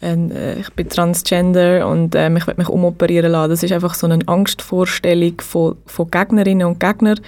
ein, 0.00 0.30
äh, 0.32 0.58
ich 0.58 0.70
bin 0.72 0.88
transgender 0.88 1.86
und 1.86 2.14
ähm, 2.16 2.36
ich 2.36 2.46
will 2.46 2.54
mich 2.56 2.68
umoperieren 2.68 3.32
lassen. 3.32 3.50
Das 3.50 3.62
ist 3.62 3.72
einfach 3.72 3.94
so 3.94 4.06
eine 4.06 4.26
Angstvorstellung 4.26 5.40
von, 5.40 5.76
von 5.86 6.10
Gegnerinnen 6.10 6.66
und 6.66 6.80
Gegnern. 6.80 7.20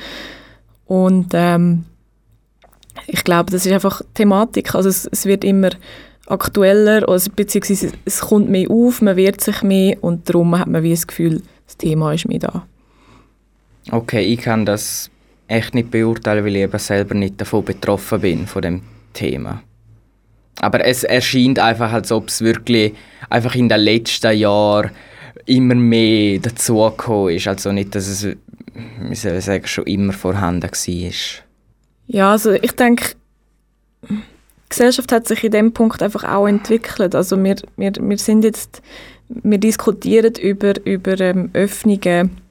Und 0.86 1.28
ähm, 1.32 1.84
ich 3.06 3.22
glaube, 3.24 3.50
das 3.50 3.66
ist 3.66 3.72
einfach 3.72 4.02
Thematik. 4.14 4.74
Also 4.74 4.88
es, 4.88 5.06
es 5.06 5.26
wird 5.26 5.44
immer 5.44 5.70
aktueller, 6.26 7.08
also 7.08 7.30
beziehungsweise 7.34 7.92
es 8.04 8.20
kommt 8.20 8.48
mehr 8.48 8.70
auf, 8.70 9.02
man 9.02 9.16
wehrt 9.16 9.40
sich 9.40 9.62
mehr 9.62 10.02
und 10.02 10.28
darum 10.28 10.58
hat 10.58 10.68
man 10.68 10.82
wie 10.82 10.90
das 10.90 11.06
Gefühl, 11.06 11.42
das 11.66 11.76
Thema 11.76 12.12
ist 12.14 12.28
mehr 12.28 12.38
da. 12.38 12.66
Okay, 13.90 14.22
ich 14.22 14.40
kann 14.40 14.64
das 14.64 15.10
echt 15.48 15.74
nicht 15.74 15.90
beurteilen, 15.90 16.44
weil 16.44 16.56
ich 16.56 16.62
eben 16.62 16.78
selber 16.78 17.14
nicht 17.14 17.40
davon 17.40 17.64
betroffen 17.64 18.20
bin, 18.20 18.46
von 18.46 18.62
dem 18.62 18.82
Thema. 19.12 19.62
Aber 20.60 20.84
es 20.84 21.04
erscheint 21.04 21.58
einfach, 21.58 21.92
als 21.92 22.12
ob 22.12 22.28
es 22.28 22.40
wirklich 22.40 22.94
einfach 23.28 23.54
in 23.54 23.68
den 23.68 23.80
letzten 23.80 24.36
Jahren 24.36 24.90
immer 25.46 25.74
mehr 25.74 26.38
dazugekommen 26.38 27.36
ist. 27.36 27.48
Also 27.48 27.72
nicht, 27.72 27.94
dass 27.94 28.06
es, 28.06 28.24
wie 28.24 29.14
soll 29.14 29.36
ich 29.36 29.44
sagen, 29.44 29.66
schon 29.66 29.84
immer 29.84 30.12
vorhanden 30.12 30.70
war. 30.70 31.12
Ja, 32.06 32.32
also 32.32 32.52
ich 32.52 32.72
denke, 32.72 33.14
die 34.08 34.20
Gesellschaft 34.68 35.12
hat 35.12 35.28
sich 35.28 35.44
in 35.44 35.52
dem 35.52 35.72
Punkt 35.72 36.02
einfach 36.02 36.24
auch 36.24 36.46
entwickelt. 36.46 37.14
Also 37.14 37.42
wir, 37.42 37.56
wir, 37.76 37.92
wir 38.00 38.18
sind 38.18 38.44
jetzt, 38.44 38.82
wir 39.28 39.58
diskutieren 39.58 40.34
über, 40.40 40.74
über 40.86 41.20
ähm, 41.20 41.50
Öffnungen 41.52 42.43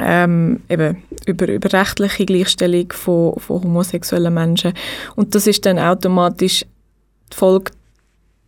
ähm, 0.00 0.60
eben 0.68 1.02
über, 1.26 1.48
über 1.48 1.72
rechtliche 1.72 2.26
Gleichstellung 2.26 2.92
von, 2.92 3.38
von 3.38 3.62
homosexuellen 3.62 4.34
Menschen. 4.34 4.72
Und 5.14 5.34
das 5.34 5.46
ist 5.46 5.66
dann 5.66 5.78
automatisch 5.78 6.64
die 7.32 7.36
Folge 7.36 7.72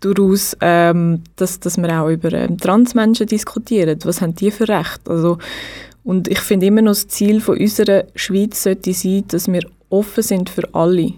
daraus, 0.00 0.56
ähm, 0.60 1.22
dass, 1.36 1.60
dass 1.60 1.76
wir 1.76 2.00
auch 2.00 2.08
über 2.08 2.32
ähm, 2.32 2.58
Transmenschen 2.58 3.26
diskutieren. 3.26 3.98
Was 4.04 4.20
haben 4.20 4.34
die 4.34 4.50
für 4.50 4.68
Recht? 4.68 5.00
Also, 5.08 5.38
und 6.04 6.28
ich 6.28 6.40
finde 6.40 6.66
immer 6.66 6.82
noch 6.82 6.92
das 6.92 7.08
Ziel 7.08 7.40
von 7.40 7.58
unserer 7.58 8.04
Schweiz 8.14 8.62
sollte 8.62 8.92
sein, 8.92 9.24
dass 9.28 9.48
wir 9.48 9.62
offen 9.90 10.22
sind 10.22 10.50
für 10.50 10.72
alle 10.72 11.14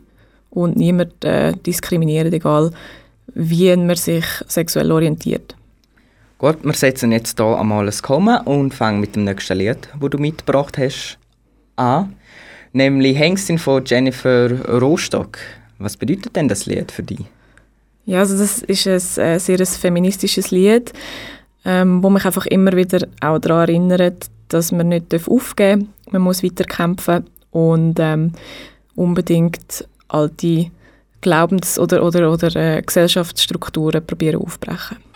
und 0.51 0.77
niemand 0.77 1.25
äh, 1.25 1.53
diskriminieren, 1.53 2.33
egal 2.33 2.73
wie 3.35 3.75
man 3.77 3.97
sich 3.97 4.25
sexuell 4.49 4.91
orientiert. 4.91 5.55
Gut, 6.41 6.65
wir 6.65 6.73
setzen 6.73 7.13
jetzt 7.13 7.39
hier 7.39 7.59
einmal 7.59 7.87
ein 7.87 7.95
Komma 8.01 8.39
und 8.39 8.73
fangen 8.73 8.99
mit 8.99 9.15
dem 9.15 9.25
nächsten 9.25 9.59
Lied, 9.59 9.91
das 10.01 10.11
du 10.11 10.17
mitgebracht 10.17 10.79
hast, 10.79 11.19
an. 11.77 12.17
Nämlich 12.73 13.19
Hengstin 13.19 13.59
von 13.59 13.85
Jennifer 13.85 14.51
Rostock. 14.81 15.37
Was 15.79 15.99
bedeutet 15.99 16.35
denn 16.35 16.49
das 16.49 16.65
Lied 16.65 16.93
für 16.93 17.03
dich? 17.03 17.27
Ja, 18.07 18.21
also 18.21 18.39
das 18.39 18.63
ist 18.63 19.19
ein 19.19 19.35
äh, 19.35 19.39
sehr 19.39 19.67
feministisches 19.67 20.51
Lied, 20.51 20.95
ähm, 21.67 22.03
wo 22.03 22.09
mich 22.09 22.25
einfach 22.25 22.47
immer 22.47 22.73
wieder 22.73 23.07
auch 23.21 23.39
daran 23.39 23.69
erinnert, 23.69 24.31
dass 24.49 24.73
man 24.73 24.89
nicht 24.89 25.13
aufgeben 25.13 25.91
darf, 26.07 26.13
man 26.15 26.23
muss 26.23 26.43
weiter 26.43 26.65
kämpfen 26.65 27.27
und 27.51 28.01
ähm, 28.01 28.33
unbedingt 28.95 29.87
alte 30.09 30.71
Glaubens- 31.21 31.79
oder, 31.79 32.03
oder, 32.03 32.33
oder 32.33 32.57
äh, 32.57 32.81
Gesellschaftsstrukturen 32.81 34.07
probieren 34.07 34.41
aufbrechen. 34.41 35.10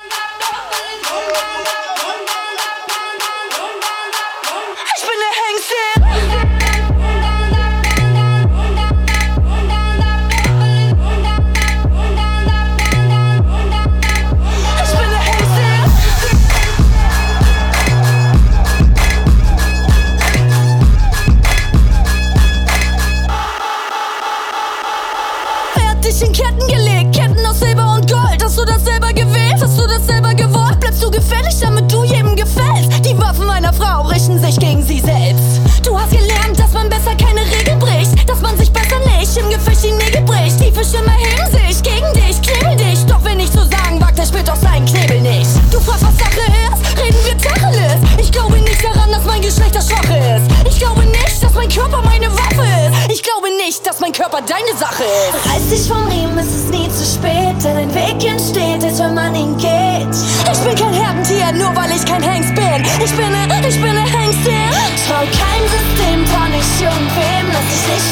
Gespräch 34.54 34.58
gegen 34.58 34.82
sie 34.82 35.00
selbst. 35.00 35.61
Du 35.84 35.99
hast 35.99 36.11
gelernt, 36.11 36.58
dass 36.58 36.73
man 36.73 36.88
besser 36.88 37.14
keine 37.16 37.40
Regel 37.40 37.76
bricht, 37.76 38.28
dass 38.28 38.40
man 38.40 38.56
sich 38.56 38.73
besser 38.73 38.99
nicht 39.18 39.37
im 39.37 39.50
Gefecht 39.50 39.84
die 39.84 39.92
Nägel 39.92 40.23
bricht. 40.23 40.58
Tiefe 40.58 40.84
Schimmer 40.84 41.12
heben 41.12 41.50
sich 41.50 41.82
gegen 41.82 42.12
dich, 42.14 42.40
knebel 42.42 42.76
dich. 42.76 43.04
Doch 43.06 43.23
wenn 43.25 43.40
ich 43.40 43.50
so 43.50 43.61
sagen 43.61 44.00
wagt, 44.00 44.18
der 44.18 44.26
spürt 44.26 44.49
auch 44.50 44.56
seinen 44.56 44.87
Knebel 44.87 45.20
nicht. 45.20 45.50
Du 45.70 45.80
fragst, 45.80 46.04
was 46.04 46.18
Sache 46.18 46.40
ist, 46.40 47.00
reden 47.00 47.18
wir 47.25 47.38
Tacheles. 47.38 48.00
Ich 48.18 48.30
glaube 48.32 48.56
nicht 48.58 48.82
daran, 48.84 49.11
dass 49.11 49.25
mein 49.25 49.40
Geschlecht 49.40 49.75
das 49.75 49.88
Schwache 49.88 50.16
ist. 50.16 50.68
Ich 50.68 50.78
glaube 50.78 51.02
nicht, 51.04 51.42
dass 51.42 51.52
mein 51.54 51.68
Körper 51.68 52.02
meine 52.02 52.30
Waffe 52.32 52.62
ist. 52.62 53.12
Ich 53.12 53.23
glaube 53.23 53.49
nicht, 53.64 53.87
dass 53.87 54.00
mein 54.00 54.12
Körper 54.12 54.40
deine 54.40 54.78
Sache 54.78 55.04
ist. 55.04 55.52
Reiß 55.52 55.68
dich 55.70 55.88
von 55.88 56.11
ihm, 56.11 56.37
es 56.38 56.46
ist 56.46 56.70
nie 56.70 56.88
zu 56.88 57.04
spät, 57.04 57.56
denn 57.62 57.76
ein 57.76 57.94
Weg 57.94 58.25
entsteht, 58.25 58.82
erst 58.82 59.00
wenn 59.00 59.14
man 59.14 59.34
ihn 59.34 59.56
geht. 59.56 60.14
Ich 60.52 60.61
bin 60.61 60.75
kein 60.76 60.92
Herdentier, 60.92 61.52
nur 61.52 61.75
weil 61.75 61.90
ich 61.90 62.04
kein 62.04 62.23
Hengst 62.23 62.54
bin. 62.54 62.84
Ich 63.04 63.12
bin 63.12 63.34
ein 63.34 63.53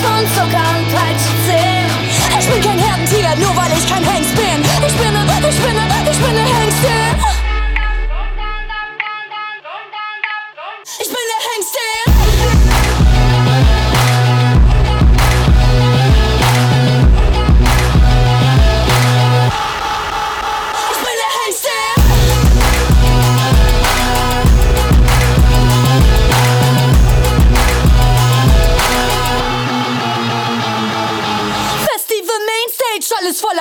Von 0.01 0.25
Zucker 0.35 0.65
und 0.79 0.89
Peitsche 0.95 1.33
zähmen. 1.47 1.91
Ich 2.39 2.49
bin 2.49 2.63
kein 2.63 2.79
Herdentier, 2.79 3.37
nur 3.37 3.55
weil 3.57 3.73
ich 3.77 3.87
kein 3.87 4.03
Hengst 4.03 4.35
bin. 4.35 4.63
Ich 4.87 4.95
bin 4.95 5.13
ich 5.49 5.61
bin 5.61 5.92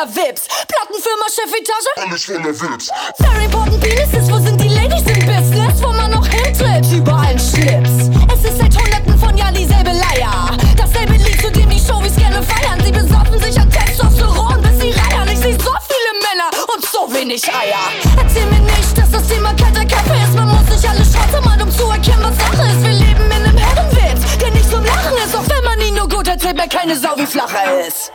voller 0.02 0.16
Vips. 0.16 0.48
Plattenfirma, 0.68 1.26
Chefetage, 1.30 2.10
Alles 2.10 2.26
voller 2.26 2.54
Witz. 2.54 2.90
Very 3.18 3.46
important 3.46 3.80
penises, 3.82 4.32
wo 4.32 4.38
sind 4.40 4.60
die 4.60 4.70
Ladies 4.70 5.04
im 5.06 5.26
Business? 5.26 5.82
Wo 5.82 5.92
man 5.92 6.12
noch 6.12 6.28
hintritt, 6.28 6.86
überall 6.92 7.28
ein 7.28 7.40
Schlips. 7.40 8.10
Es 8.34 8.50
ist 8.50 8.58
seit 8.58 8.76
hunderten 8.78 9.18
von 9.20 9.36
Jahren 9.38 9.54
dieselbe 9.54 9.92
Leier. 9.92 10.58
Dasselbe 10.78 11.14
Lied, 11.14 11.42
zu 11.42 11.52
dem 11.52 11.70
die 11.70 11.80
Showies 11.80 12.16
gerne 12.16 12.42
feiern. 12.44 12.82
Sie 12.84 12.92
besoffen 12.92 13.40
sich 13.40 13.60
an 13.60 13.70
Testosteron, 13.70 14.62
bis 14.62 14.80
sie 14.80 14.92
reiern. 14.92 15.28
Ich 15.30 15.40
seh 15.40 15.54
so 15.54 15.74
viele 15.90 16.12
Männer 16.26 16.50
und 16.74 16.86
so 16.86 17.14
wenig 17.14 17.44
Eier. 17.48 17.86
Erzähl 18.18 18.46
mir 18.48 18.62
nicht, 18.62 18.98
dass 18.98 19.12
das 19.12 19.28
Thema 19.28 19.54
kalter 19.54 19.86
Kaffee 19.86 20.24
ist. 20.24 20.34
Man 20.36 20.48
muss 20.50 20.66
sich 20.76 20.90
alle 20.90 21.06
schrotten, 21.06 21.46
mal 21.46 21.62
um 21.62 21.72
zu 21.72 21.86
erkennen, 21.90 22.24
was 22.24 22.38
Sache 22.38 22.68
ist. 22.72 22.84
Wir 22.84 22.94
leben 22.94 23.26
in 23.26 23.32
einem 23.32 23.58
Herrenwitz, 23.58 24.38
der 24.38 24.52
nicht 24.52 24.70
zum 24.70 24.84
Lachen 24.84 25.18
ist. 25.18 25.36
Auch 25.36 25.48
wenn 25.48 25.64
man 25.64 25.80
ihn 25.82 25.94
nur 25.96 26.08
gut 26.08 26.28
erzählt, 26.28 26.56
mir 26.56 26.68
keine 26.68 26.98
Sau 26.98 27.16
wie 27.18 27.26
flacher 27.26 27.80
ist. 27.88 28.12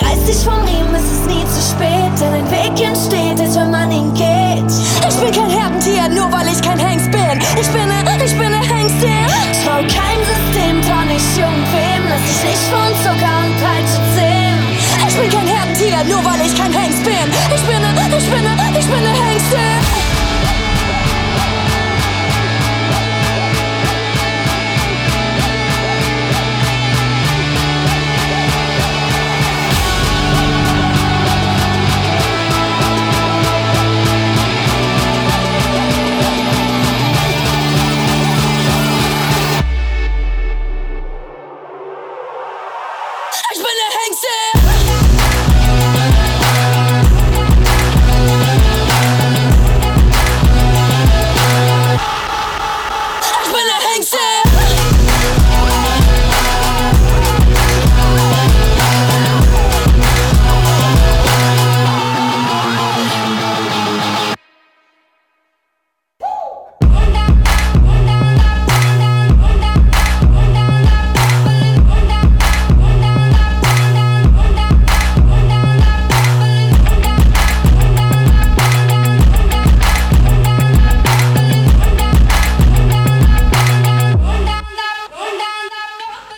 Reiß 0.00 0.24
dich 0.24 0.44
vom 0.44 0.60
Riemen, 0.64 0.94
es 0.94 1.04
ist 1.04 1.26
nie 1.26 1.44
zu 1.44 1.60
spät, 1.60 2.12
denn 2.20 2.32
ein 2.32 2.50
Weg 2.50 2.80
entsteht, 2.80 3.38
erst 3.38 3.56
wenn 3.56 3.70
man 3.70 3.90
ihn 3.90 4.14
geht. 4.14 4.72
Ich 5.06 5.16
bin 5.20 5.30
kein 5.30 5.50
Herdentier, 5.50 6.08
nur 6.08 6.32
weil 6.32 6.48
ich 6.48 6.60
kein 6.62 6.78
Hengst 6.78 7.10
bin. 7.10 7.36
Ich 7.60 7.68
bin 7.68 7.86
ne, 7.86 8.00
ich 8.24 8.32
bin 8.38 8.50
ne 8.50 8.62
Hengstin. 8.64 9.28
Trau 9.64 9.80
kein 9.84 10.20
System, 10.24 10.80
trau 10.82 11.04
nicht 11.04 11.30
irgendwem, 11.36 12.00
lass 12.08 12.24
dich 12.24 12.40
nicht 12.48 12.64
von 12.72 12.90
Zucker 13.04 13.34
und 13.44 13.54
Peitsche 13.60 14.00
zähmen. 14.16 14.64
Ich 15.06 15.14
bin 15.14 15.28
kein 15.30 15.46
Herdentier, 15.46 16.00
nur 16.08 16.24
weil 16.24 16.40
ich 16.46 16.56
kein 16.56 16.72
Hengst 16.72 17.04
bin. 17.04 17.26
Ich 17.54 17.62
bin 17.62 17.80
ne, 17.80 17.90
ich 18.16 18.28
bin 18.30 18.42
ne, 18.42 18.54
ich 18.78 18.86
bin 18.86 19.02
ne 19.04 19.12
Hengstin. 19.12 19.83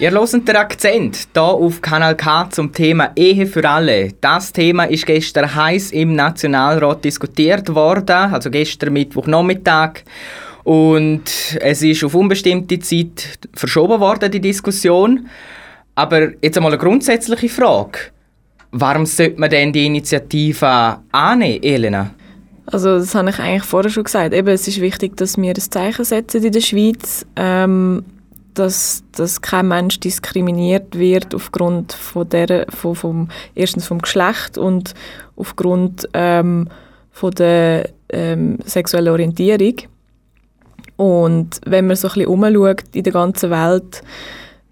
Ihr 0.07 0.13
hört 0.13 0.47
den 0.47 0.55
Akzent 0.55 1.19
hier 1.33 1.43
auf 1.43 1.81
Kanal 1.81 2.17
K 2.17 2.49
zum 2.51 2.73
Thema 2.73 3.11
Ehe 3.17 3.45
für 3.45 3.69
alle. 3.69 4.13
Das 4.21 4.53
Thema 4.53 4.85
ist 4.85 5.05
gestern 5.05 5.53
heiß 5.53 5.91
im 5.91 6.15
Nationalrat 6.15 7.05
diskutiert 7.05 7.75
worden, 7.75 8.33
also 8.33 8.49
gestern 8.49 8.93
Mittwochnachmittag. 8.93 10.05
Und 10.63 11.25
es 11.61 11.83
ist 11.83 12.05
auf 12.05 12.15
unbestimmte 12.15 12.79
Zeit 12.79 13.37
verschoben 13.53 13.99
worden, 13.99 14.31
die 14.31 14.41
Diskussion. 14.41 15.27
Aber 15.97 16.35
jetzt 16.41 16.57
einmal 16.57 16.71
eine 16.71 16.81
grundsätzliche 16.81 17.49
Frage. 17.49 17.99
Warum 18.71 19.07
sollte 19.07 19.41
man 19.41 19.51
denn 19.51 19.73
die 19.73 19.87
Initiative 19.87 21.01
annehmen, 21.11 21.65
Elena? 21.65 22.11
Also 22.67 23.01
das 23.01 23.13
habe 23.17 23.31
ich 23.31 23.41
eigentlich 23.41 23.65
vorher 23.65 23.91
schon 23.91 24.05
gesagt. 24.05 24.33
Eben, 24.35 24.47
es 24.47 24.69
ist 24.69 24.81
wichtig, 24.81 25.17
dass 25.17 25.37
wir 25.37 25.51
ein 25.51 25.57
Zeichen 25.57 26.05
setzen 26.05 26.45
in 26.45 26.53
der 26.53 26.61
Schweiz, 26.61 27.27
ähm, 27.35 28.05
dass, 28.59 29.05
dass 29.13 29.41
kein 29.41 29.69
Mensch 29.69 30.01
diskriminiert 30.01 30.99
wird 30.99 31.35
aufgrund 31.35 31.93
von 31.93 32.29
der, 32.29 32.67
von, 32.69 32.95
vom, 32.95 33.29
erstens 33.55 33.87
vom 33.87 34.01
Geschlecht 34.01 34.59
und 34.59 34.95
aufgrund 35.37 36.09
ähm, 36.15 36.69
von 37.11 37.31
der 37.33 37.91
ähm, 38.09 38.59
sexuellen 38.65 39.13
Orientierung. 39.13 39.75
Und 40.97 41.61
wenn 41.67 41.87
man 41.87 41.97
so 41.97 42.09
ein 42.09 42.15
bisschen 42.15 42.29
umschaut 42.29 42.85
in 42.95 43.05
der 43.05 43.13
ganzen 43.13 43.51
Welt, 43.51 44.03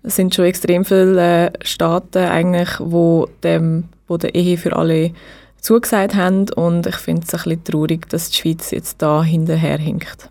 sind 0.02 0.34
schon 0.34 0.44
extrem 0.44 0.84
viele 0.84 1.52
Staaten 1.62 2.24
eigentlich, 2.24 2.70
wo 2.78 3.28
dem, 3.42 3.84
wo 4.06 4.16
der 4.16 4.34
Ehe 4.34 4.58
für 4.58 4.76
alle 4.76 5.12
zugesagt 5.60 6.14
haben 6.14 6.50
und 6.50 6.86
ich 6.86 6.96
finde 6.96 7.22
es 7.26 7.32
ein 7.34 7.42
bisschen 7.42 7.64
traurig, 7.64 8.08
dass 8.10 8.28
die 8.30 8.36
Schweiz 8.36 8.70
jetzt 8.70 9.00
da 9.00 9.22
hinterher 9.22 9.78
hinkt. 9.78 10.30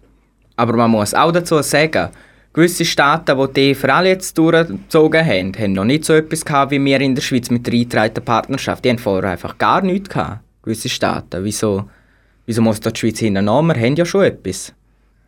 Aber 0.56 0.74
man 0.74 0.92
muss 0.92 1.16
auch 1.16 1.32
dazu 1.32 1.60
sagen, 1.64 2.10
gewisse 2.54 2.86
Staaten, 2.86 3.38
die 3.38 3.54
die 3.54 3.62
Ehe 3.62 3.76
für 3.76 3.94
alle 3.94 4.10
jetzt 4.10 4.38
durchgezogen 4.38 5.26
haben, 5.26 5.54
haben 5.58 5.74
noch 5.74 5.86
nicht 5.86 6.06
so 6.06 6.14
etwas 6.14 6.46
gehabt 6.46 6.72
wie 6.72 6.84
wir 6.84 7.02
in 7.02 7.16
der 7.16 7.22
Schweiz 7.22 7.50
mit 7.50 7.66
der 7.66 7.74
eingetragenen 7.74 8.24
Partnerschaft. 8.24 8.86
Die 8.86 8.90
haben 8.90 9.00
vorher 9.00 9.32
einfach 9.32 9.58
gar 9.58 9.82
nichts 9.82 10.10
gehabt. 10.10 10.40
Gewisse 10.62 10.88
Staaten. 10.88 11.44
Wieso, 11.44 11.90
wieso 12.46 12.62
muss 12.62 12.80
da 12.80 12.92
die 12.92 13.00
Schweiz 13.00 13.20
hinterher? 13.20 13.62
Wir 13.62 13.76
haben 13.76 13.96
ja 13.96 14.06
schon 14.06 14.24
etwas. 14.24 14.74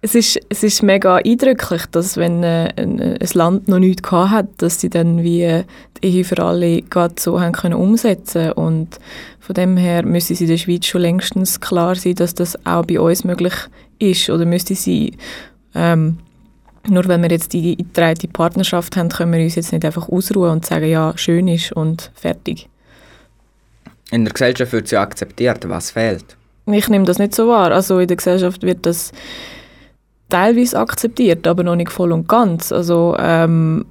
Es 0.01 0.13
ist, 0.13 0.39
es 0.49 0.61
ist 0.61 0.83
mega 0.83 1.15
eindrücklich, 1.15 1.81
dass 1.87 2.15
wenn 2.15 2.43
äh, 2.43 2.71
ein, 2.77 3.01
ein 3.01 3.29
Land 3.33 3.67
noch 3.67 3.79
nichts 3.79 4.03
gehabt 4.03 4.29
hat, 4.29 4.47
dass 4.57 4.79
sie 4.79 4.89
dann 4.89 5.23
wie 5.23 5.41
äh, 5.41 5.63
die 5.97 6.07
Ehe 6.07 6.23
für 6.23 6.37
alle 6.43 6.83
gerade 6.83 7.15
so 7.17 7.41
haben 7.41 7.53
können 7.53 7.73
umsetzen 7.73 8.51
und 8.51 8.99
von 9.39 9.55
dem 9.55 9.77
her 9.77 10.05
müsste 10.05 10.33
es 10.33 10.41
in 10.41 10.47
der 10.47 10.57
Schweiz 10.57 10.85
schon 10.85 11.01
längstens 11.01 11.59
klar 11.59 11.95
sein, 11.95 12.13
dass 12.13 12.35
das 12.35 12.55
auch 12.67 12.85
bei 12.85 12.99
uns 12.99 13.23
möglich 13.23 13.55
ist 13.97 14.29
oder 14.29 14.45
müsste 14.45 14.75
sein. 14.75 15.15
Ähm, 15.73 16.19
nur 16.87 17.07
wenn 17.07 17.21
wir 17.21 17.29
jetzt 17.29 17.53
die 17.53 17.77
eingetragene 17.77 18.31
Partnerschaft 18.31 18.95
haben, 18.97 19.09
können 19.09 19.33
wir 19.33 19.43
uns 19.43 19.55
jetzt 19.55 19.71
nicht 19.71 19.85
einfach 19.85 20.09
ausruhen 20.09 20.51
und 20.51 20.65
sagen, 20.65 20.87
ja, 20.87 21.13
schön 21.15 21.47
ist 21.47 21.71
und 21.71 22.11
fertig. 22.15 22.69
In 24.11 24.23
der 24.23 24.33
Gesellschaft 24.33 24.71
wird 24.71 24.91
ja 24.91 25.01
akzeptiert, 25.01 25.67
was 25.67 25.91
fehlt. 25.91 26.37
Ich 26.67 26.89
nehme 26.89 27.05
das 27.05 27.19
nicht 27.19 27.35
so 27.35 27.47
wahr. 27.47 27.71
Also 27.71 27.99
in 27.99 28.07
der 28.07 28.17
Gesellschaft 28.17 28.63
wird 28.63 28.85
das 28.85 29.11
teilweise 30.29 30.79
akzeptiert, 30.79 31.47
aber 31.47 31.63
noch 31.63 31.75
nicht 31.75 31.91
voll 31.91 32.11
und 32.11 32.27
ganz. 32.27 32.71
Also 32.71 33.15
ähm, 33.19 33.85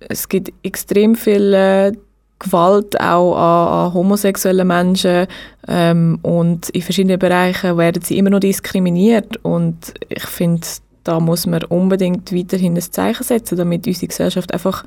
es 0.00 0.28
gibt 0.28 0.52
extrem 0.62 1.14
viel 1.14 1.52
äh, 1.54 1.92
Gewalt 2.38 3.00
auch 3.00 3.34
an, 3.34 3.86
an 3.86 3.94
homosexuellen 3.94 4.68
Menschen 4.68 5.26
ähm, 5.68 6.18
und 6.22 6.68
in 6.70 6.82
verschiedenen 6.82 7.18
Bereichen 7.18 7.78
werden 7.78 8.02
sie 8.02 8.18
immer 8.18 8.30
noch 8.30 8.40
diskriminiert 8.40 9.38
und 9.42 9.94
ich 10.08 10.26
finde, 10.26 10.66
da 11.06 11.20
muss 11.20 11.46
man 11.46 11.62
unbedingt 11.64 12.32
weiterhin 12.32 12.74
ein 12.74 12.80
Zeichen 12.80 13.22
setzen, 13.22 13.56
damit 13.56 13.86
unsere 13.86 14.08
Gesellschaft 14.08 14.52
einfach 14.52 14.84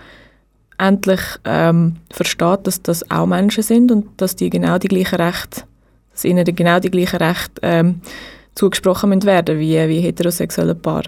endlich 0.78 1.22
ähm, 1.46 1.98
versteht, 2.12 2.68
dass 2.68 2.82
das 2.82 3.10
auch 3.12 3.26
Menschen 3.26 3.64
sind 3.64 3.92
und 3.92 4.06
dass 4.18 4.36
die 4.36 4.50
genau 4.50 4.78
die 4.78 4.88
gleichen 4.88 5.16
Rechte, 5.16 5.64
dass 6.12 6.26
ihnen 6.26 6.44
genau 6.44 6.80
die 6.80 6.92
gleichen 6.92 7.18
Rechte 7.18 7.62
ähm, 7.62 8.02
zugesprochen 8.56 9.24
werden 9.24 9.60
wie 9.60 9.88
wie 9.88 10.02
heterosexuelle 10.02 10.76
Paar. 10.76 11.04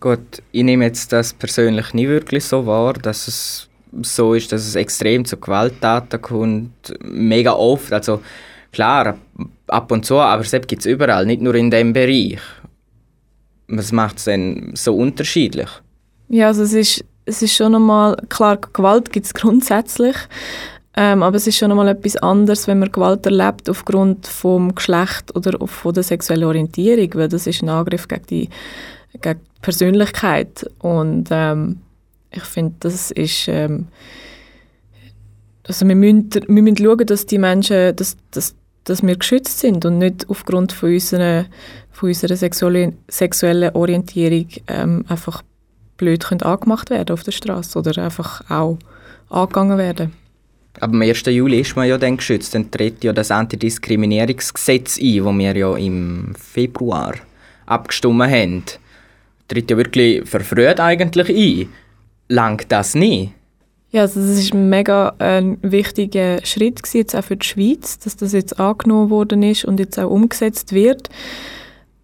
Gut, 0.00 0.42
ich 0.52 0.62
nehme 0.62 0.84
jetzt 0.84 1.12
das 1.12 1.32
persönlich 1.32 1.92
nicht 1.92 2.08
wirklich 2.08 2.44
so 2.44 2.66
wahr, 2.66 2.94
dass 2.94 3.28
es 3.28 3.68
so 4.02 4.34
ist, 4.34 4.52
dass 4.52 4.66
es 4.66 4.74
extrem 4.74 5.24
zu 5.24 5.38
Gewalttaten 5.38 6.20
kommt, 6.20 6.94
mega 7.02 7.52
oft. 7.52 7.92
Also 7.92 8.20
klar, 8.72 9.18
ab 9.66 9.90
und 9.90 10.04
zu, 10.04 10.18
aber 10.18 10.44
selbst 10.44 10.68
gibt 10.68 10.82
es 10.82 10.86
überall, 10.86 11.26
nicht 11.26 11.42
nur 11.42 11.54
in 11.54 11.70
dem 11.70 11.92
Bereich. 11.92 12.38
Was 13.68 13.92
macht 13.92 14.18
es 14.18 14.24
denn 14.24 14.72
so 14.74 14.96
unterschiedlich? 14.96 15.68
Ja, 16.28 16.48
also 16.48 16.62
es 16.62 16.72
ist, 16.72 17.04
es 17.24 17.42
ist 17.42 17.54
schon 17.54 17.74
einmal, 17.74 18.16
klar, 18.28 18.58
Gewalt 18.72 19.12
gibt 19.12 19.26
es 19.26 19.34
grundsätzlich, 19.34 20.16
ähm, 20.96 21.22
aber 21.22 21.36
es 21.36 21.46
ist 21.46 21.56
schon 21.56 21.70
einmal 21.70 21.88
etwas 21.88 22.16
anderes, 22.16 22.66
wenn 22.66 22.80
man 22.80 22.90
Gewalt 22.90 23.24
erlebt 23.26 23.68
aufgrund 23.70 24.26
vom 24.26 24.74
Geschlecht 24.74 25.34
oder 25.36 25.66
von 25.66 25.94
der 25.94 26.02
sexuellen 26.02 26.44
Orientierung, 26.44 27.10
weil 27.14 27.28
das 27.28 27.46
ist 27.46 27.62
ein 27.62 27.68
Angriff 27.68 28.08
gegen 28.08 28.26
die, 28.26 28.48
gegen 29.20 29.40
die 29.40 29.60
Persönlichkeit 29.62 30.68
und 30.80 31.28
ähm, 31.30 31.80
ich 32.30 32.44
finde, 32.44 32.74
das 32.80 33.10
ist 33.10 33.48
ähm, 33.48 33.86
also 35.68 35.86
wir 35.86 35.94
müssen, 35.94 36.30
wir 36.32 36.62
müssen 36.62 36.78
schauen, 36.78 37.06
dass 37.06 37.26
die 37.26 37.38
Menschen, 37.38 37.94
dass, 37.94 38.16
dass, 38.30 38.54
dass 38.84 39.02
wir 39.02 39.16
geschützt 39.16 39.60
sind 39.60 39.84
und 39.84 39.98
nicht 39.98 40.28
aufgrund 40.28 40.72
von 40.72 40.94
unserer, 40.94 41.44
von 41.98 42.10
unserer 42.10 42.36
sexuelle, 42.36 42.92
sexuellen 43.08 43.74
Orientierung 43.74 44.46
ähm, 44.68 45.04
einfach 45.08 45.42
blöd 45.96 46.24
können 46.24 46.42
angemacht 46.42 46.90
werden 46.90 47.12
auf 47.12 47.24
der 47.24 47.32
Straße 47.32 47.76
oder 47.76 48.00
einfach 48.00 48.48
auch 48.48 48.78
angegangen 49.28 49.78
werden. 49.78 50.12
Aber 50.80 50.92
am 50.92 51.02
1. 51.02 51.24
Juli 51.26 51.60
ist 51.60 51.74
man 51.74 51.88
ja 51.88 51.98
dann 51.98 52.16
geschützt. 52.16 52.54
Dann 52.54 52.70
tritt 52.70 53.02
ja 53.02 53.12
das 53.12 53.32
Antidiskriminierungsgesetz 53.32 54.98
ein, 55.00 55.24
das 55.24 55.38
wir 55.38 55.56
ja 55.56 55.76
im 55.76 56.34
Februar 56.38 57.14
abgestimmt 57.66 58.22
haben. 58.22 58.62
Tritt 59.48 59.68
ja 59.68 59.76
wirklich 59.76 60.28
verfrüht 60.28 60.78
eigentlich 60.78 61.28
ein. 61.30 61.68
Langt 62.28 62.70
das 62.70 62.94
nicht? 62.94 63.32
Ja, 63.90 64.02
also 64.02 64.20
das 64.20 64.38
ist 64.38 64.54
ein 64.54 64.68
mega 64.68 65.14
äh, 65.18 65.42
wichtiger 65.62 66.44
Schritt 66.44 66.80
gewesen, 66.80 66.98
jetzt 66.98 67.16
auch 67.16 67.24
für 67.24 67.36
die 67.36 67.46
Schweiz, 67.46 67.98
dass 67.98 68.16
das 68.16 68.34
jetzt 68.34 68.60
angenommen 68.60 69.10
worden 69.10 69.42
ist 69.42 69.64
und 69.64 69.80
jetzt 69.80 69.98
auch 69.98 70.10
umgesetzt 70.10 70.72
wird. 70.72 71.08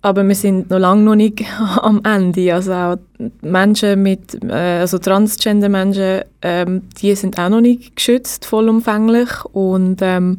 Aber 0.04 0.22
wir 0.28 0.34
sind 0.34 0.68
noch 0.68 0.78
lange 0.78 1.00
noch 1.00 1.14
nicht 1.14 1.42
am 1.80 2.02
Ende. 2.04 2.52
Also 2.52 2.74
auch 2.74 2.96
Menschen 3.40 4.02
mit, 4.02 4.36
äh, 4.44 4.80
also 4.80 4.98
Transgender-Menschen, 4.98 6.24
ähm, 6.42 6.82
die 7.00 7.14
sind 7.14 7.38
auch 7.38 7.48
noch 7.48 7.62
nicht 7.62 7.96
geschützt 7.96 8.44
vollumfänglich. 8.44 9.30
Und 9.52 10.02
ähm, 10.02 10.36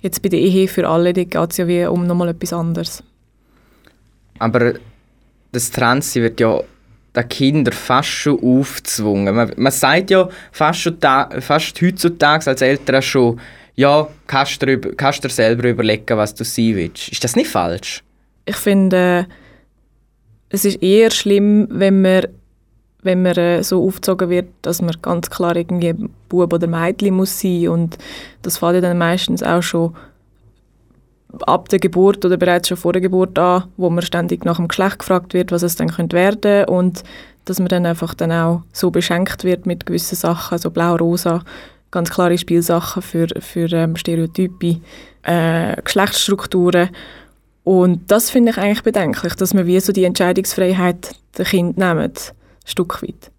jetzt 0.00 0.22
bei 0.22 0.30
der 0.30 0.40
Ehe 0.40 0.66
für 0.66 0.88
alle, 0.88 1.12
geht 1.12 1.34
es 1.34 1.58
ja 1.58 1.68
wie 1.68 1.84
um 1.84 2.06
nochmal 2.06 2.30
etwas 2.30 2.54
anderes. 2.54 3.02
Aber 4.38 4.72
das 5.52 5.70
Trans 5.70 6.14
wird 6.14 6.40
ja 6.40 6.60
den 7.14 7.28
Kindern 7.28 7.74
fast 7.74 8.08
schon 8.08 8.42
aufzwungen. 8.42 9.34
Man, 9.34 9.52
man 9.58 9.72
sagt 9.72 10.10
ja 10.10 10.26
fast, 10.52 10.80
schon 10.80 10.96
fast 11.40 11.82
heutzutage 11.82 12.46
als 12.46 12.62
Eltern 12.62 13.02
schon, 13.02 13.38
ja, 13.74 14.08
kannst 14.26 14.62
du, 14.62 14.78
dir 14.78 15.28
selber 15.28 15.68
überlegen, 15.68 16.16
was 16.16 16.34
du 16.34 16.44
sein 16.44 16.76
willst. 16.76 17.10
Ist 17.10 17.22
das 17.22 17.36
nicht 17.36 17.50
falsch? 17.50 18.02
Ich 18.44 18.56
finde, 18.56 19.26
es 20.48 20.64
ist 20.64 20.82
eher 20.82 21.10
schlimm, 21.10 21.66
wenn 21.70 22.02
man, 22.02 22.26
wenn 23.02 23.22
man 23.22 23.36
äh, 23.36 23.62
so 23.62 23.84
aufgezogen 23.86 24.30
wird, 24.30 24.48
dass 24.62 24.82
man 24.82 24.94
ganz 25.00 25.30
klar 25.30 25.56
irgendwie 25.56 25.94
Bub 26.28 26.52
oder 26.52 26.66
Mädchen 26.66 27.14
muss 27.14 27.40
sein 27.40 27.68
und 27.68 27.98
das 28.42 28.58
fällt 28.58 28.84
dann 28.84 28.98
meistens 28.98 29.42
auch 29.42 29.62
schon 29.62 29.94
ab 31.46 31.68
der 31.70 31.78
Geburt 31.78 32.24
oder 32.24 32.36
bereits 32.36 32.68
schon 32.68 32.76
vor 32.76 32.92
der 32.92 33.00
Geburt 33.00 33.38
an, 33.38 33.64
wo 33.76 33.88
man 33.88 34.02
ständig 34.02 34.44
nach 34.44 34.56
dem 34.56 34.68
Geschlecht 34.68 34.98
gefragt 34.98 35.34
wird, 35.34 35.50
was 35.50 35.62
es 35.62 35.76
dann 35.76 35.88
könnte 35.88 36.16
werden 36.16 36.66
und 36.66 37.02
dass 37.44 37.58
man 37.58 37.68
dann 37.68 37.86
einfach 37.86 38.14
dann 38.14 38.32
auch 38.32 38.62
so 38.72 38.90
beschenkt 38.90 39.44
wird 39.44 39.66
mit 39.66 39.86
gewissen 39.86 40.16
Sachen, 40.16 40.58
so 40.58 40.70
blau-rosa, 40.70 41.42
ganz 41.90 42.10
klare 42.10 42.38
Spielsachen 42.38 43.02
für, 43.02 43.28
für 43.40 43.72
ähm, 43.72 43.96
Stereotype, 43.96 44.80
äh, 45.22 45.80
Geschlechtsstrukturen 45.82 46.90
und 47.64 48.10
das 48.10 48.30
finde 48.30 48.50
ich 48.50 48.58
eigentlich 48.58 48.82
bedenklich, 48.82 49.34
dass 49.34 49.54
man 49.54 49.66
wie 49.66 49.80
so 49.80 49.92
die 49.92 50.04
Entscheidungsfreiheit 50.04 51.14
der 51.38 51.44
Kind 51.44 51.78
nehmen, 51.78 52.00
ein 52.00 52.12
Stück 52.64 53.02
weit. 53.02 53.30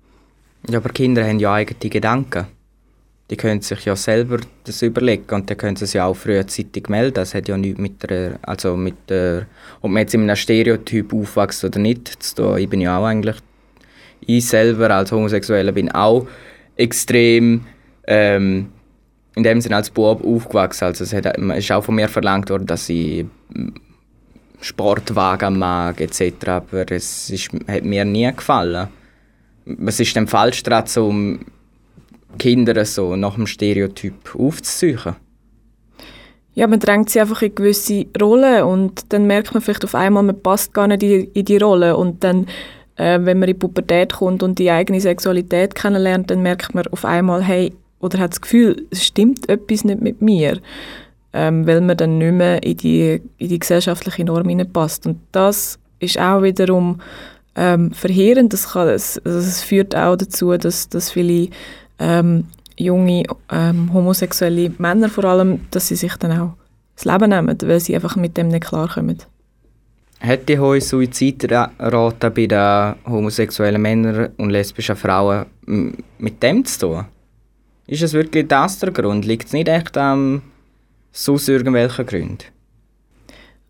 Ja, 0.69 0.77
aber 0.79 0.89
Kinder 0.89 1.25
haben 1.27 1.39
ja 1.39 1.53
eigene 1.53 1.89
Gedanken 1.89 2.47
die 3.29 3.37
können 3.37 3.61
sich 3.61 3.85
ja 3.85 3.95
selber 3.95 4.39
das 4.65 4.81
überlegen 4.81 5.33
und 5.33 5.49
dann 5.49 5.57
können 5.57 5.75
sie 5.75 5.85
sich 5.85 5.99
auch 5.99 6.13
frühzeitig 6.13 6.89
melden. 6.89 7.15
Das 7.15 7.33
hat 7.33 7.47
ja 7.47 7.57
nichts 7.57 7.79
mit 7.79 8.03
der, 8.03 8.37
also 8.41 8.75
mit 8.75 8.95
der, 9.09 9.47
ob 9.81 9.91
man 9.91 10.01
jetzt 10.01 10.13
in 10.13 10.21
einem 10.21 10.35
Stereotyp 10.35 11.13
aufwächst 11.13 11.63
oder 11.63 11.79
nicht, 11.79 12.21
zu 12.21 12.35
tun. 12.35 12.57
Ich 12.57 12.69
bin 12.69 12.81
ja 12.81 12.99
auch 12.99 13.05
eigentlich, 13.05 13.37
ich 14.21 14.47
selber 14.47 14.91
als 14.91 15.11
Homosexueller 15.11 15.71
bin 15.71 15.89
auch 15.91 16.27
extrem 16.75 17.65
ähm, 18.05 18.69
in 19.35 19.43
dem 19.43 19.61
Sinne 19.61 19.77
als 19.77 19.89
Bub 19.89 20.23
aufgewachsen. 20.23 20.85
Also 20.85 21.03
es, 21.03 21.13
hat, 21.13 21.25
es 21.25 21.57
ist 21.57 21.71
auch 21.71 21.83
von 21.83 21.95
mir 21.95 22.09
verlangt 22.09 22.49
worden, 22.49 22.67
dass 22.67 22.87
ich 22.89 23.25
Sportwagen 24.63 25.59
mag 25.59 25.99
etc. 25.99 26.47
Aber 26.47 26.91
es 26.91 27.29
ist, 27.29 27.49
hat 27.67 27.83
mir 27.83 28.05
nie 28.05 28.31
gefallen. 28.33 28.87
Was 29.65 29.99
ist 29.99 30.15
denn 30.15 30.27
falsch 30.27 30.63
daran, 30.63 30.87
um 30.97 31.39
Kinder 32.39 32.83
so 32.85 33.15
nach 33.15 33.35
dem 33.35 33.47
Stereotyp 33.47 34.35
aufzusuchen? 34.37 35.15
Ja, 36.55 36.67
man 36.67 36.79
drängt 36.79 37.09
sie 37.09 37.19
einfach 37.19 37.41
in 37.41 37.55
gewisse 37.55 38.05
Rollen 38.21 38.63
und 38.63 39.11
dann 39.11 39.25
merkt 39.25 39.53
man 39.53 39.61
vielleicht 39.61 39.85
auf 39.85 39.95
einmal, 39.95 40.21
man 40.23 40.39
passt 40.39 40.73
gar 40.73 40.87
nicht 40.87 41.01
in, 41.01 41.31
in 41.33 41.45
die 41.45 41.57
Rolle 41.57 41.97
und 41.97 42.23
dann, 42.23 42.47
äh, 42.95 43.19
wenn 43.21 43.39
man 43.39 43.49
in 43.49 43.55
die 43.55 43.59
Pubertät 43.59 44.13
kommt 44.13 44.43
und 44.43 44.59
die 44.59 44.69
eigene 44.69 45.01
Sexualität 45.01 45.73
kennenlernt, 45.73 46.29
dann 46.29 46.43
merkt 46.43 46.75
man 46.75 46.85
auf 46.87 47.05
einmal, 47.05 47.41
hey, 47.41 47.73
oder 48.01 48.19
hat 48.19 48.31
das 48.31 48.41
Gefühl, 48.41 48.85
es 48.91 49.03
stimmt 49.03 49.49
etwas 49.49 49.83
nicht 49.83 50.01
mit 50.01 50.21
mir, 50.21 50.59
ähm, 51.33 51.65
weil 51.65 51.81
man 51.81 51.97
dann 51.97 52.19
nicht 52.19 52.31
mehr 52.31 52.63
in 52.63 52.77
die, 52.77 53.21
in 53.37 53.49
die 53.49 53.59
gesellschaftliche 53.59 54.23
Norm 54.23 54.47
hineinpasst. 54.47 55.07
Und 55.07 55.19
das 55.31 55.79
ist 55.99 56.19
auch 56.19 56.43
wiederum 56.43 57.01
ähm, 57.55 57.91
verheerend. 57.91 58.53
Das, 58.53 58.71
kann, 58.71 58.87
das, 58.87 59.19
das 59.23 59.61
führt 59.61 59.95
auch 59.95 60.15
dazu, 60.15 60.55
dass, 60.57 60.89
dass 60.89 61.11
viele 61.11 61.49
ähm, 61.99 62.45
junge 62.77 63.23
ähm, 63.51 63.91
homosexuelle 63.93 64.71
Männer 64.77 65.09
vor 65.09 65.25
allem, 65.25 65.61
dass 65.71 65.87
sie 65.87 65.95
sich 65.95 66.15
dann 66.17 66.39
auch 66.39 66.53
das 66.95 67.05
Leben 67.05 67.29
nehmen, 67.29 67.57
weil 67.63 67.79
sie 67.79 67.95
einfach 67.95 68.15
mit 68.15 68.37
dem 68.37 68.49
nicht 68.49 68.65
klarkommen. 68.65 69.17
Hat 70.19 70.47
die 70.47 70.57
hohe 70.57 70.79
Suizidrate 70.79 72.31
bei 72.31 72.45
den 72.45 72.95
homosexuellen 73.05 73.81
Männern 73.81 74.29
und 74.37 74.51
lesbischen 74.51 74.95
Frauen 74.95 75.45
mit 76.17 76.41
dem 76.41 76.63
zu 76.63 76.79
tun? 76.79 77.05
Ist 77.87 78.03
es 78.03 78.13
wirklich 78.13 78.47
das 78.47 78.79
der 78.79 78.91
Grund? 78.91 79.25
Liegt 79.25 79.47
es 79.47 79.53
nicht 79.53 79.67
echt 79.67 79.97
an 79.97 80.41
sonst 81.13 81.47
irgendwelchen 81.47 82.05
Gründen? 82.05 82.43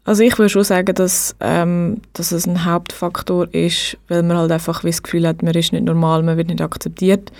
Also 0.05 0.23
ich 0.23 0.37
würde 0.37 0.49
schon 0.49 0.63
sagen, 0.63 0.95
dass, 0.95 1.35
ähm, 1.39 2.01
dass 2.13 2.31
es 2.31 2.45
ein 2.45 2.65
Hauptfaktor 2.65 3.53
ist, 3.53 3.97
weil 4.09 4.23
man 4.23 4.37
halt 4.37 4.51
einfach 4.51 4.81
das 4.81 5.03
Gefühl 5.03 5.27
hat, 5.27 5.43
man 5.43 5.53
ist 5.53 5.71
nicht 5.71 5.85
normal, 5.85 6.23
man 6.23 6.35
wird 6.35 6.49
nicht 6.49 6.61
akzeptiert. 6.61 7.31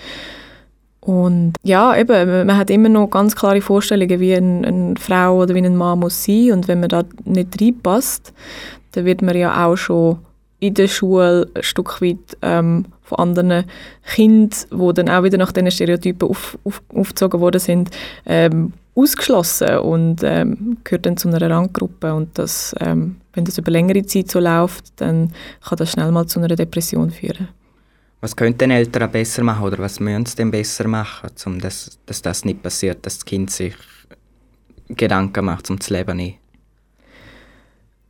Und 1.00 1.52
ja, 1.62 1.94
eben, 1.94 2.46
man 2.46 2.56
hat 2.56 2.70
immer 2.70 2.88
noch 2.88 3.08
ganz 3.08 3.36
klare 3.36 3.60
Vorstellungen, 3.60 4.20
wie 4.20 4.34
eine, 4.34 4.66
eine 4.66 4.94
Frau 4.98 5.42
oder 5.42 5.54
wie 5.54 5.58
ein 5.58 5.76
Mann 5.76 5.98
muss 5.98 6.24
sein. 6.24 6.52
Und 6.52 6.66
wenn 6.66 6.80
man 6.80 6.88
da 6.88 7.04
nicht 7.24 7.60
reinpasst, 7.60 8.32
dann 8.92 9.04
wird 9.04 9.20
man 9.20 9.36
ja 9.36 9.66
auch 9.66 9.76
schon 9.76 10.18
in 10.60 10.72
der 10.72 10.88
Schule 10.88 11.50
ein 11.54 11.62
Stück 11.62 12.00
weit 12.00 12.38
ähm, 12.40 12.86
von 13.02 13.18
anderen 13.18 13.64
Kindern, 14.14 14.58
die 14.70 14.94
dann 14.94 15.10
auch 15.10 15.22
wieder 15.22 15.36
nach 15.36 15.52
diesen 15.52 15.70
Stereotypen 15.70 16.30
auf, 16.30 16.56
auf, 16.64 16.82
aufgezogen 16.94 17.40
worden 17.40 17.60
sind, 17.60 17.90
ähm, 18.24 18.72
ausgeschlossen 18.94 19.78
und 19.78 20.22
ähm, 20.22 20.78
gehört 20.84 21.06
dann 21.06 21.16
zu 21.16 21.28
einer 21.28 21.50
Randgruppe. 21.50 22.14
Und 22.14 22.38
das, 22.38 22.74
ähm, 22.80 23.16
wenn 23.32 23.44
das 23.44 23.58
über 23.58 23.70
längere 23.70 24.04
Zeit 24.06 24.30
so 24.30 24.40
läuft, 24.40 25.00
dann 25.00 25.32
kann 25.62 25.78
das 25.78 25.92
schnell 25.92 26.10
mal 26.10 26.26
zu 26.26 26.40
einer 26.40 26.54
Depression 26.54 27.10
führen. 27.10 27.48
Was 28.20 28.34
könnten 28.34 28.70
Eltern 28.70 29.10
besser 29.10 29.42
machen 29.42 29.64
oder 29.64 29.78
was 29.78 30.00
müssen 30.00 30.24
sie 30.24 30.36
denn 30.36 30.50
besser 30.50 30.88
machen, 30.88 31.30
um 31.44 31.60
das, 31.60 31.98
dass 32.06 32.22
das 32.22 32.44
nicht 32.44 32.62
passiert, 32.62 33.04
dass 33.04 33.18
das 33.18 33.24
Kind 33.24 33.50
sich 33.50 33.74
Gedanken 34.88 35.44
macht, 35.44 35.68
um 35.68 35.78
das 35.78 35.90
Leben 35.90 36.16
nicht? 36.16 36.38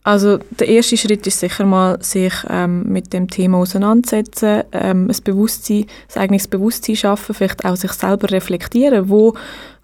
Also 0.04 0.38
der 0.50 0.68
erste 0.68 0.98
Schritt 0.98 1.26
ist 1.26 1.40
sicher 1.40 1.64
mal, 1.64 1.96
sich 2.02 2.34
ähm, 2.50 2.82
mit 2.84 3.14
dem 3.14 3.28
Thema 3.28 3.56
auseinandersetzen, 3.56 4.62
ähm, 4.72 5.08
ein 5.08 5.16
Bewusstsein, 5.24 5.86
ein 6.14 6.22
eigenes 6.22 6.46
Bewusstsein 6.46 6.94
schaffen, 6.94 7.34
vielleicht 7.34 7.64
auch 7.64 7.76
sich 7.76 7.92
selber 7.92 8.30
reflektieren, 8.30 9.08
wo, 9.08 9.34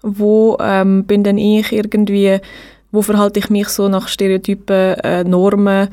wo 0.03 0.57
ähm, 0.61 1.05
bin 1.05 1.23
denn 1.23 1.39
ich 1.39 1.71
irgendwie, 1.71 2.37
wo 2.91 3.01
verhalte 3.01 3.39
ich 3.39 3.49
mich 3.49 3.69
so 3.69 3.89
nach 3.89 4.07
Stereotypen, 4.07 4.93
äh, 4.99 5.23
Normen, 5.23 5.89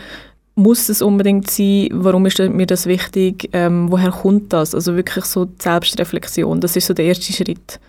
muss 0.57 0.91
es 0.91 1.01
unbedingt 1.01 1.51
sein? 1.51 1.89
Warum 1.93 2.27
ist 2.27 2.39
mir 2.39 2.67
das 2.67 2.85
wichtig? 2.85 3.49
Ähm, 3.55 3.91
woher 3.91 4.11
kommt 4.11 4.53
das? 4.53 4.75
Also 4.75 4.95
wirklich 4.95 5.25
so 5.25 5.47
die 5.47 5.63
Selbstreflexion, 5.63 6.61
das 6.61 6.77
ist 6.77 6.87
so 6.87 6.93
der 6.93 7.07
erste 7.07 7.33
Schritt. 7.33 7.81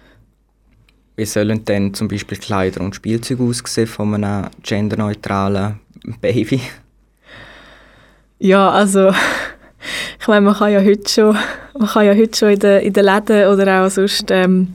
Wie 1.18 1.26
sollen 1.26 1.66
denn 1.66 1.94
zum 1.94 2.08
Beispiel 2.08 2.38
Kleider 2.38 2.80
und 2.80 2.96
Spielzeuge 2.96 3.44
aussehen 3.44 3.88
von 3.88 4.14
einem 4.14 4.50
genderneutralen 4.64 5.82
Baby? 6.22 6.62
Ja, 8.40 8.70
also 8.70 9.12
ich 10.20 10.28
meine, 10.28 10.42
man 10.42 10.56
kann 10.56 10.72
ja 10.72 10.82
heute 10.82 11.10
schon, 11.10 11.38
man 11.78 11.88
kann 11.88 12.06
ja 12.06 12.14
heute 12.14 12.38
schon 12.38 12.50
in 12.50 12.60
den, 12.60 12.82
in 12.82 12.94
den 12.94 13.06
Läden 13.06 13.48
oder 13.48 13.86
auch 13.86 13.90
sonst 13.90 14.32
ähm, 14.32 14.74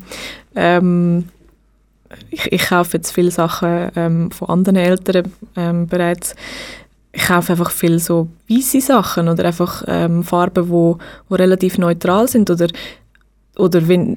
ähm, 0.54 1.28
ich, 2.30 2.52
ich 2.52 2.66
kaufe 2.68 2.96
jetzt 2.96 3.12
viele 3.12 3.30
Sachen 3.30 3.90
ähm, 3.96 4.30
von 4.30 4.48
anderen 4.48 4.76
Eltern 4.76 5.32
ähm, 5.56 5.86
bereits. 5.86 6.34
Ich 7.12 7.26
kaufe 7.26 7.52
einfach 7.52 7.70
viel 7.70 7.98
so 7.98 8.28
weiße 8.48 8.80
Sachen 8.80 9.28
oder 9.28 9.44
einfach 9.44 9.84
ähm, 9.86 10.24
Farben, 10.24 10.68
wo, 10.68 10.98
wo 11.28 11.34
relativ 11.34 11.78
neutral 11.78 12.28
sind 12.28 12.50
oder 12.50 12.68
oder 13.56 13.86
wenn 13.86 14.16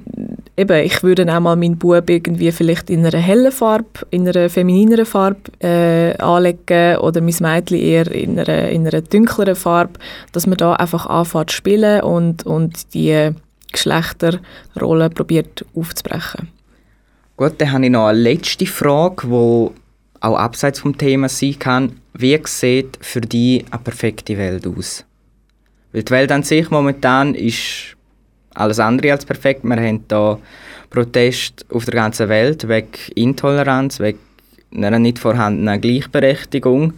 eben 0.58 0.84
ich 0.84 1.02
würde 1.02 1.24
auch 1.32 1.40
mal 1.40 1.56
meinen 1.56 1.78
Bub 1.78 2.10
irgendwie 2.10 2.50
vielleicht 2.52 2.90
in 2.90 3.06
einer 3.06 3.18
hellen 3.18 3.52
Farbe, 3.52 3.86
in 4.10 4.28
einer 4.28 4.50
feminineren 4.50 5.06
Farbe 5.06 5.40
äh, 5.60 6.16
anlegen 6.18 6.98
oder 6.98 7.20
mein 7.20 7.34
Mädchen 7.38 7.78
eher 7.78 8.10
in 8.10 8.38
einer, 8.38 8.68
in 8.68 8.86
einer 8.86 9.00
dunkleren 9.00 9.54
Farbe, 9.54 9.98
dass 10.32 10.46
man 10.46 10.56
da 10.56 10.74
einfach 10.74 11.06
anfängt 11.06 11.50
zu 11.50 11.56
spielen 11.56 12.00
und, 12.02 12.44
und 12.44 12.92
die 12.92 13.30
Geschlechterrollen 13.72 15.12
probiert 15.14 15.64
aufzubrechen. 15.74 16.48
Gut, 17.36 17.54
dann 17.58 17.72
habe 17.72 17.84
ich 17.84 17.90
noch 17.90 18.06
eine 18.06 18.18
letzte 18.18 18.66
Frage, 18.66 19.28
die 19.28 19.70
auch 20.20 20.36
abseits 20.36 20.80
vom 20.80 20.98
Thema 20.98 21.28
sein 21.28 21.58
kann. 21.58 22.00
Wie 22.14 22.38
sieht 22.44 22.98
für 23.00 23.20
dich 23.20 23.64
eine 23.70 23.80
perfekte 23.80 24.36
Welt 24.36 24.66
aus? 24.66 25.04
Weil 25.92 26.02
die 26.02 26.10
Welt 26.10 26.32
an 26.32 26.42
sich 26.42 26.68
momentan 26.70 27.36
ist 27.36 27.96
alles 28.54 28.78
andere 28.78 29.12
als 29.12 29.24
perfekt. 29.24 29.64
Wir 29.64 29.76
haben 29.76 30.04
hier 30.08 30.38
Proteste 30.90 31.64
auf 31.70 31.84
der 31.84 31.94
ganzen 31.94 32.28
Welt 32.28 32.68
wegen 32.68 32.88
Intoleranz, 33.14 34.00
wegen 34.00 34.18
einer 34.74 34.98
nicht 34.98 35.18
vorhandenen 35.18 35.80
Gleichberechtigung. 35.80 36.94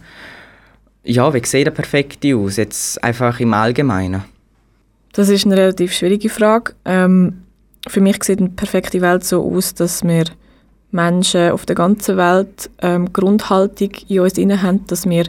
Ja, 1.03 1.33
wie 1.33 1.45
sieht 1.45 1.67
eine 1.67 1.71
perfekte 1.71 2.35
aus? 2.35 2.57
Jetzt 2.57 3.03
einfach 3.03 3.39
im 3.39 3.53
Allgemeinen. 3.53 4.23
Das 5.13 5.29
ist 5.29 5.45
eine 5.45 5.57
relativ 5.57 5.93
schwierige 5.93 6.29
Frage. 6.29 6.73
Ähm, 6.85 7.43
für 7.87 8.01
mich 8.01 8.23
sieht 8.23 8.39
eine 8.39 8.49
perfekte 8.49 9.01
Welt 9.01 9.23
so 9.23 9.43
aus, 9.43 9.73
dass 9.73 10.03
wir 10.03 10.25
Menschen 10.91 11.51
auf 11.51 11.65
der 11.65 11.75
ganzen 11.75 12.17
Welt 12.17 12.69
ähm, 12.81 13.11
Grundhaltung 13.11 13.91
in 14.07 14.19
uns 14.19 14.37
haben, 14.37 14.85
dass 14.87 15.09
wir 15.09 15.25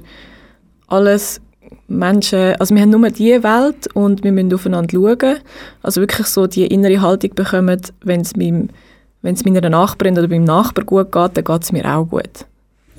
alles 0.88 1.40
Menschen, 1.88 2.54
also 2.58 2.74
wir 2.74 2.82
haben 2.82 2.90
nur 2.90 3.10
diese 3.10 3.42
Welt 3.42 3.88
und 3.94 4.24
wir 4.24 4.32
müssen 4.32 4.52
aufeinander 4.54 4.90
schauen. 4.90 5.36
Also 5.82 6.00
wirklich 6.00 6.26
so 6.26 6.46
die 6.46 6.66
innere 6.66 7.00
Haltung 7.00 7.34
bekommen, 7.34 7.80
wenn 8.02 8.20
es 8.20 8.36
meiner 8.36 9.68
Nachbarin 9.70 10.18
oder 10.18 10.28
meinem 10.28 10.44
Nachbar 10.44 10.84
gut 10.84 11.12
geht, 11.12 11.36
dann 11.36 11.44
geht 11.44 11.62
es 11.62 11.72
mir 11.72 11.84
auch 11.84 12.04
gut. 12.04 12.46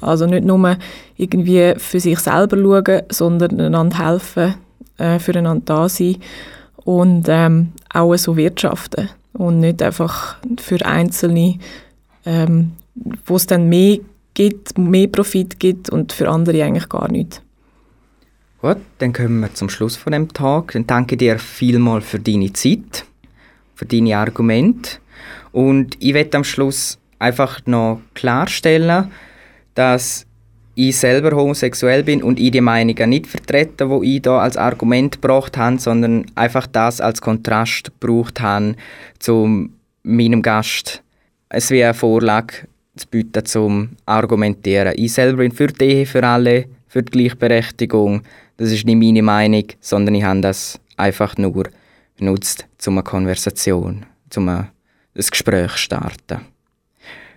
Also 0.02 0.26
nicht 0.26 0.46
nur 0.46 0.78
irgendwie 1.18 1.74
für 1.78 2.00
sich 2.00 2.20
selber 2.20 2.58
schauen, 2.58 3.04
sondern 3.10 3.60
einander 3.60 3.98
helfen, 3.98 4.56
äh, 4.98 5.20
füreinander 5.20 5.64
da 5.66 5.90
sein 5.90 6.18
und 6.84 7.28
ähm, 7.30 7.72
auch 7.94 8.16
so 8.18 8.36
wirtschaften 8.36 9.10
und 9.34 9.60
nicht 9.60 9.82
einfach 9.82 10.38
für 10.60 10.86
Einzelne, 10.86 11.58
ähm, 12.26 12.74
wo 13.26 13.36
es 13.36 13.48
dann 13.48 13.70
mehr 13.70 14.00
gibt, 14.34 14.78
mehr 14.78 15.08
Profit 15.08 15.60
gibt 15.60 15.90
und 15.90 16.14
für 16.14 16.30
andere 16.30 16.64
eigentlich 16.64 16.90
gar 16.90 17.12
nichts. 17.12 17.42
Gut, 18.64 18.78
dann 19.00 19.12
kommen 19.12 19.42
wir 19.42 19.54
zum 19.54 19.68
Schluss 19.68 19.98
von 19.98 20.14
dem 20.14 20.32
Tag. 20.32 20.72
Dann 20.72 20.88
danke 20.88 21.18
dir 21.18 21.38
vielmals 21.38 22.06
für 22.06 22.18
deine 22.18 22.54
Zeit, 22.54 23.04
für 23.76 23.86
deine 23.86 24.18
Argumente. 24.18 25.00
Und 25.52 25.98
ich 26.00 26.14
werde 26.14 26.38
am 26.38 26.46
Schluss 26.46 26.98
einfach 27.20 27.60
noch 27.66 28.00
klarstellen, 28.14 29.12
dass 29.76 30.26
ich 30.76 30.96
selber 30.96 31.36
homosexuell 31.36 32.04
bin 32.04 32.24
und 32.24 32.40
ich 32.40 32.52
die 32.52 32.62
Meinungen 32.62 33.10
nicht 33.10 33.28
vertrete, 33.28 33.90
wo 33.90 34.02
ich 34.02 34.22
da 34.22 34.40
als 34.40 34.56
Argument 34.56 35.22
gebracht 35.22 35.58
habe, 35.58 35.78
sondern 35.78 36.26
einfach 36.36 36.66
das 36.66 37.02
als 37.02 37.20
Kontrast 37.20 37.92
gebraucht 38.00 38.40
habe 38.40 38.78
zu 39.20 39.68
meinem 40.04 40.42
Gast. 40.42 41.04
Es 41.50 41.70
wäre 41.70 41.90
eine 41.90 41.96
Vorlage 41.96 42.66
zu 42.96 43.08
bieten 43.08 43.44
zum 43.44 43.90
Argumentieren. 44.06 44.94
Ich 44.96 45.12
selber 45.12 45.40
bin 45.40 45.52
für 45.52 45.68
die 45.68 45.84
Ehe 45.84 46.06
für 46.06 46.26
alle, 46.26 46.68
für 46.94 47.02
die 47.02 47.12
Gleichberechtigung, 47.12 48.22
das 48.58 48.72
ist 48.72 48.86
nicht 48.86 49.00
meine 49.00 49.24
Meinung, 49.24 49.64
sondern 49.80 50.14
ich 50.14 50.24
habe 50.24 50.42
das 50.42 50.80
einfach 50.96 51.36
nur 51.38 51.64
genutzt, 52.20 52.68
um 52.86 53.00
eine 53.00 53.04
Konversation, 53.04 54.06
um 54.38 54.50
ein 54.50 54.70
Gespräch 55.16 55.72
zu 55.72 55.78
starten. 55.80 56.42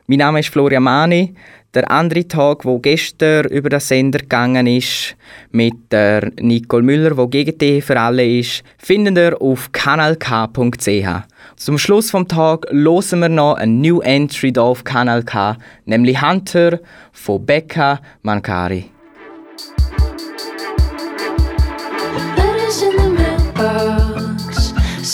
Mein 0.08 0.18
Name 0.18 0.40
ist 0.40 0.50
Florian 0.50 0.82
Mani. 0.82 1.34
Der 1.72 1.90
andere 1.90 2.28
Tag, 2.28 2.66
wo 2.66 2.78
gestern 2.78 3.46
über 3.46 3.70
den 3.70 3.80
Sender 3.80 4.18
gegangen 4.18 4.66
ist, 4.66 5.16
mit 5.52 5.90
der 5.90 6.30
Nicole 6.38 6.82
Müller, 6.82 7.16
wo 7.16 7.26
gegen 7.26 7.56
die 7.56 7.80
für 7.80 7.98
alle 7.98 8.26
ist, 8.26 8.62
findet 8.76 9.16
ihr 9.16 9.40
auf 9.40 9.72
kanalk.ch. 9.72 11.08
Zum 11.56 11.78
Schluss 11.78 12.10
vom 12.10 12.28
Tag 12.28 12.66
hören 12.70 13.20
wir 13.20 13.28
noch 13.30 13.54
ein 13.54 13.80
New 13.80 14.00
Entry 14.00 14.52
hier 14.52 14.62
auf 14.62 14.84
Kanal 14.84 15.22
K, 15.22 15.56
nämlich 15.86 16.20
Hunter 16.20 16.78
von 17.12 17.44
Becca 17.44 18.00
Mancari. 18.20 18.90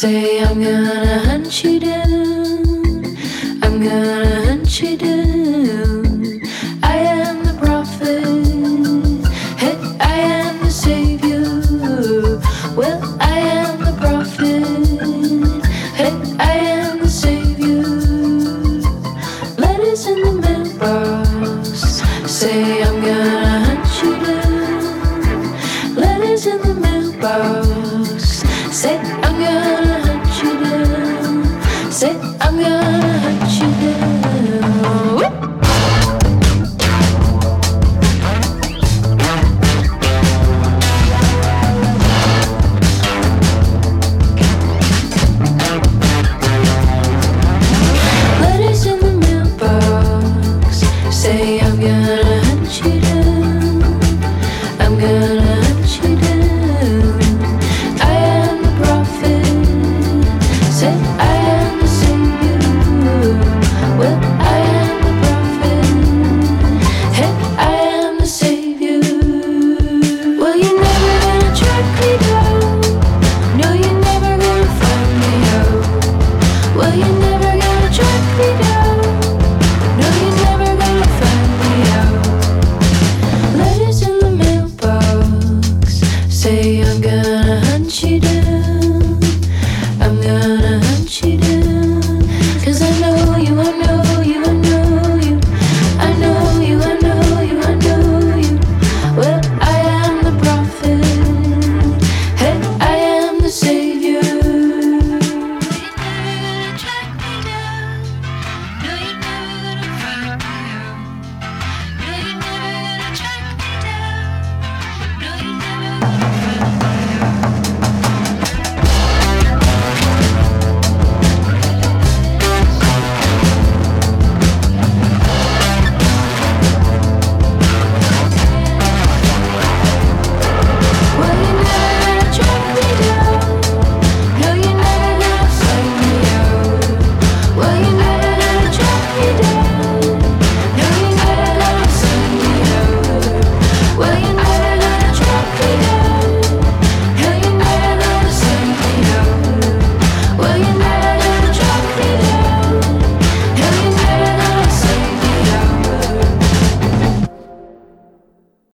Say 0.03 0.43
I'm 0.43 0.61
gonna 0.61 1.21
hunt 1.21 1.63
you 1.63 1.79
down. 1.79 3.07
I'm 3.63 3.81
gonna 3.81 4.42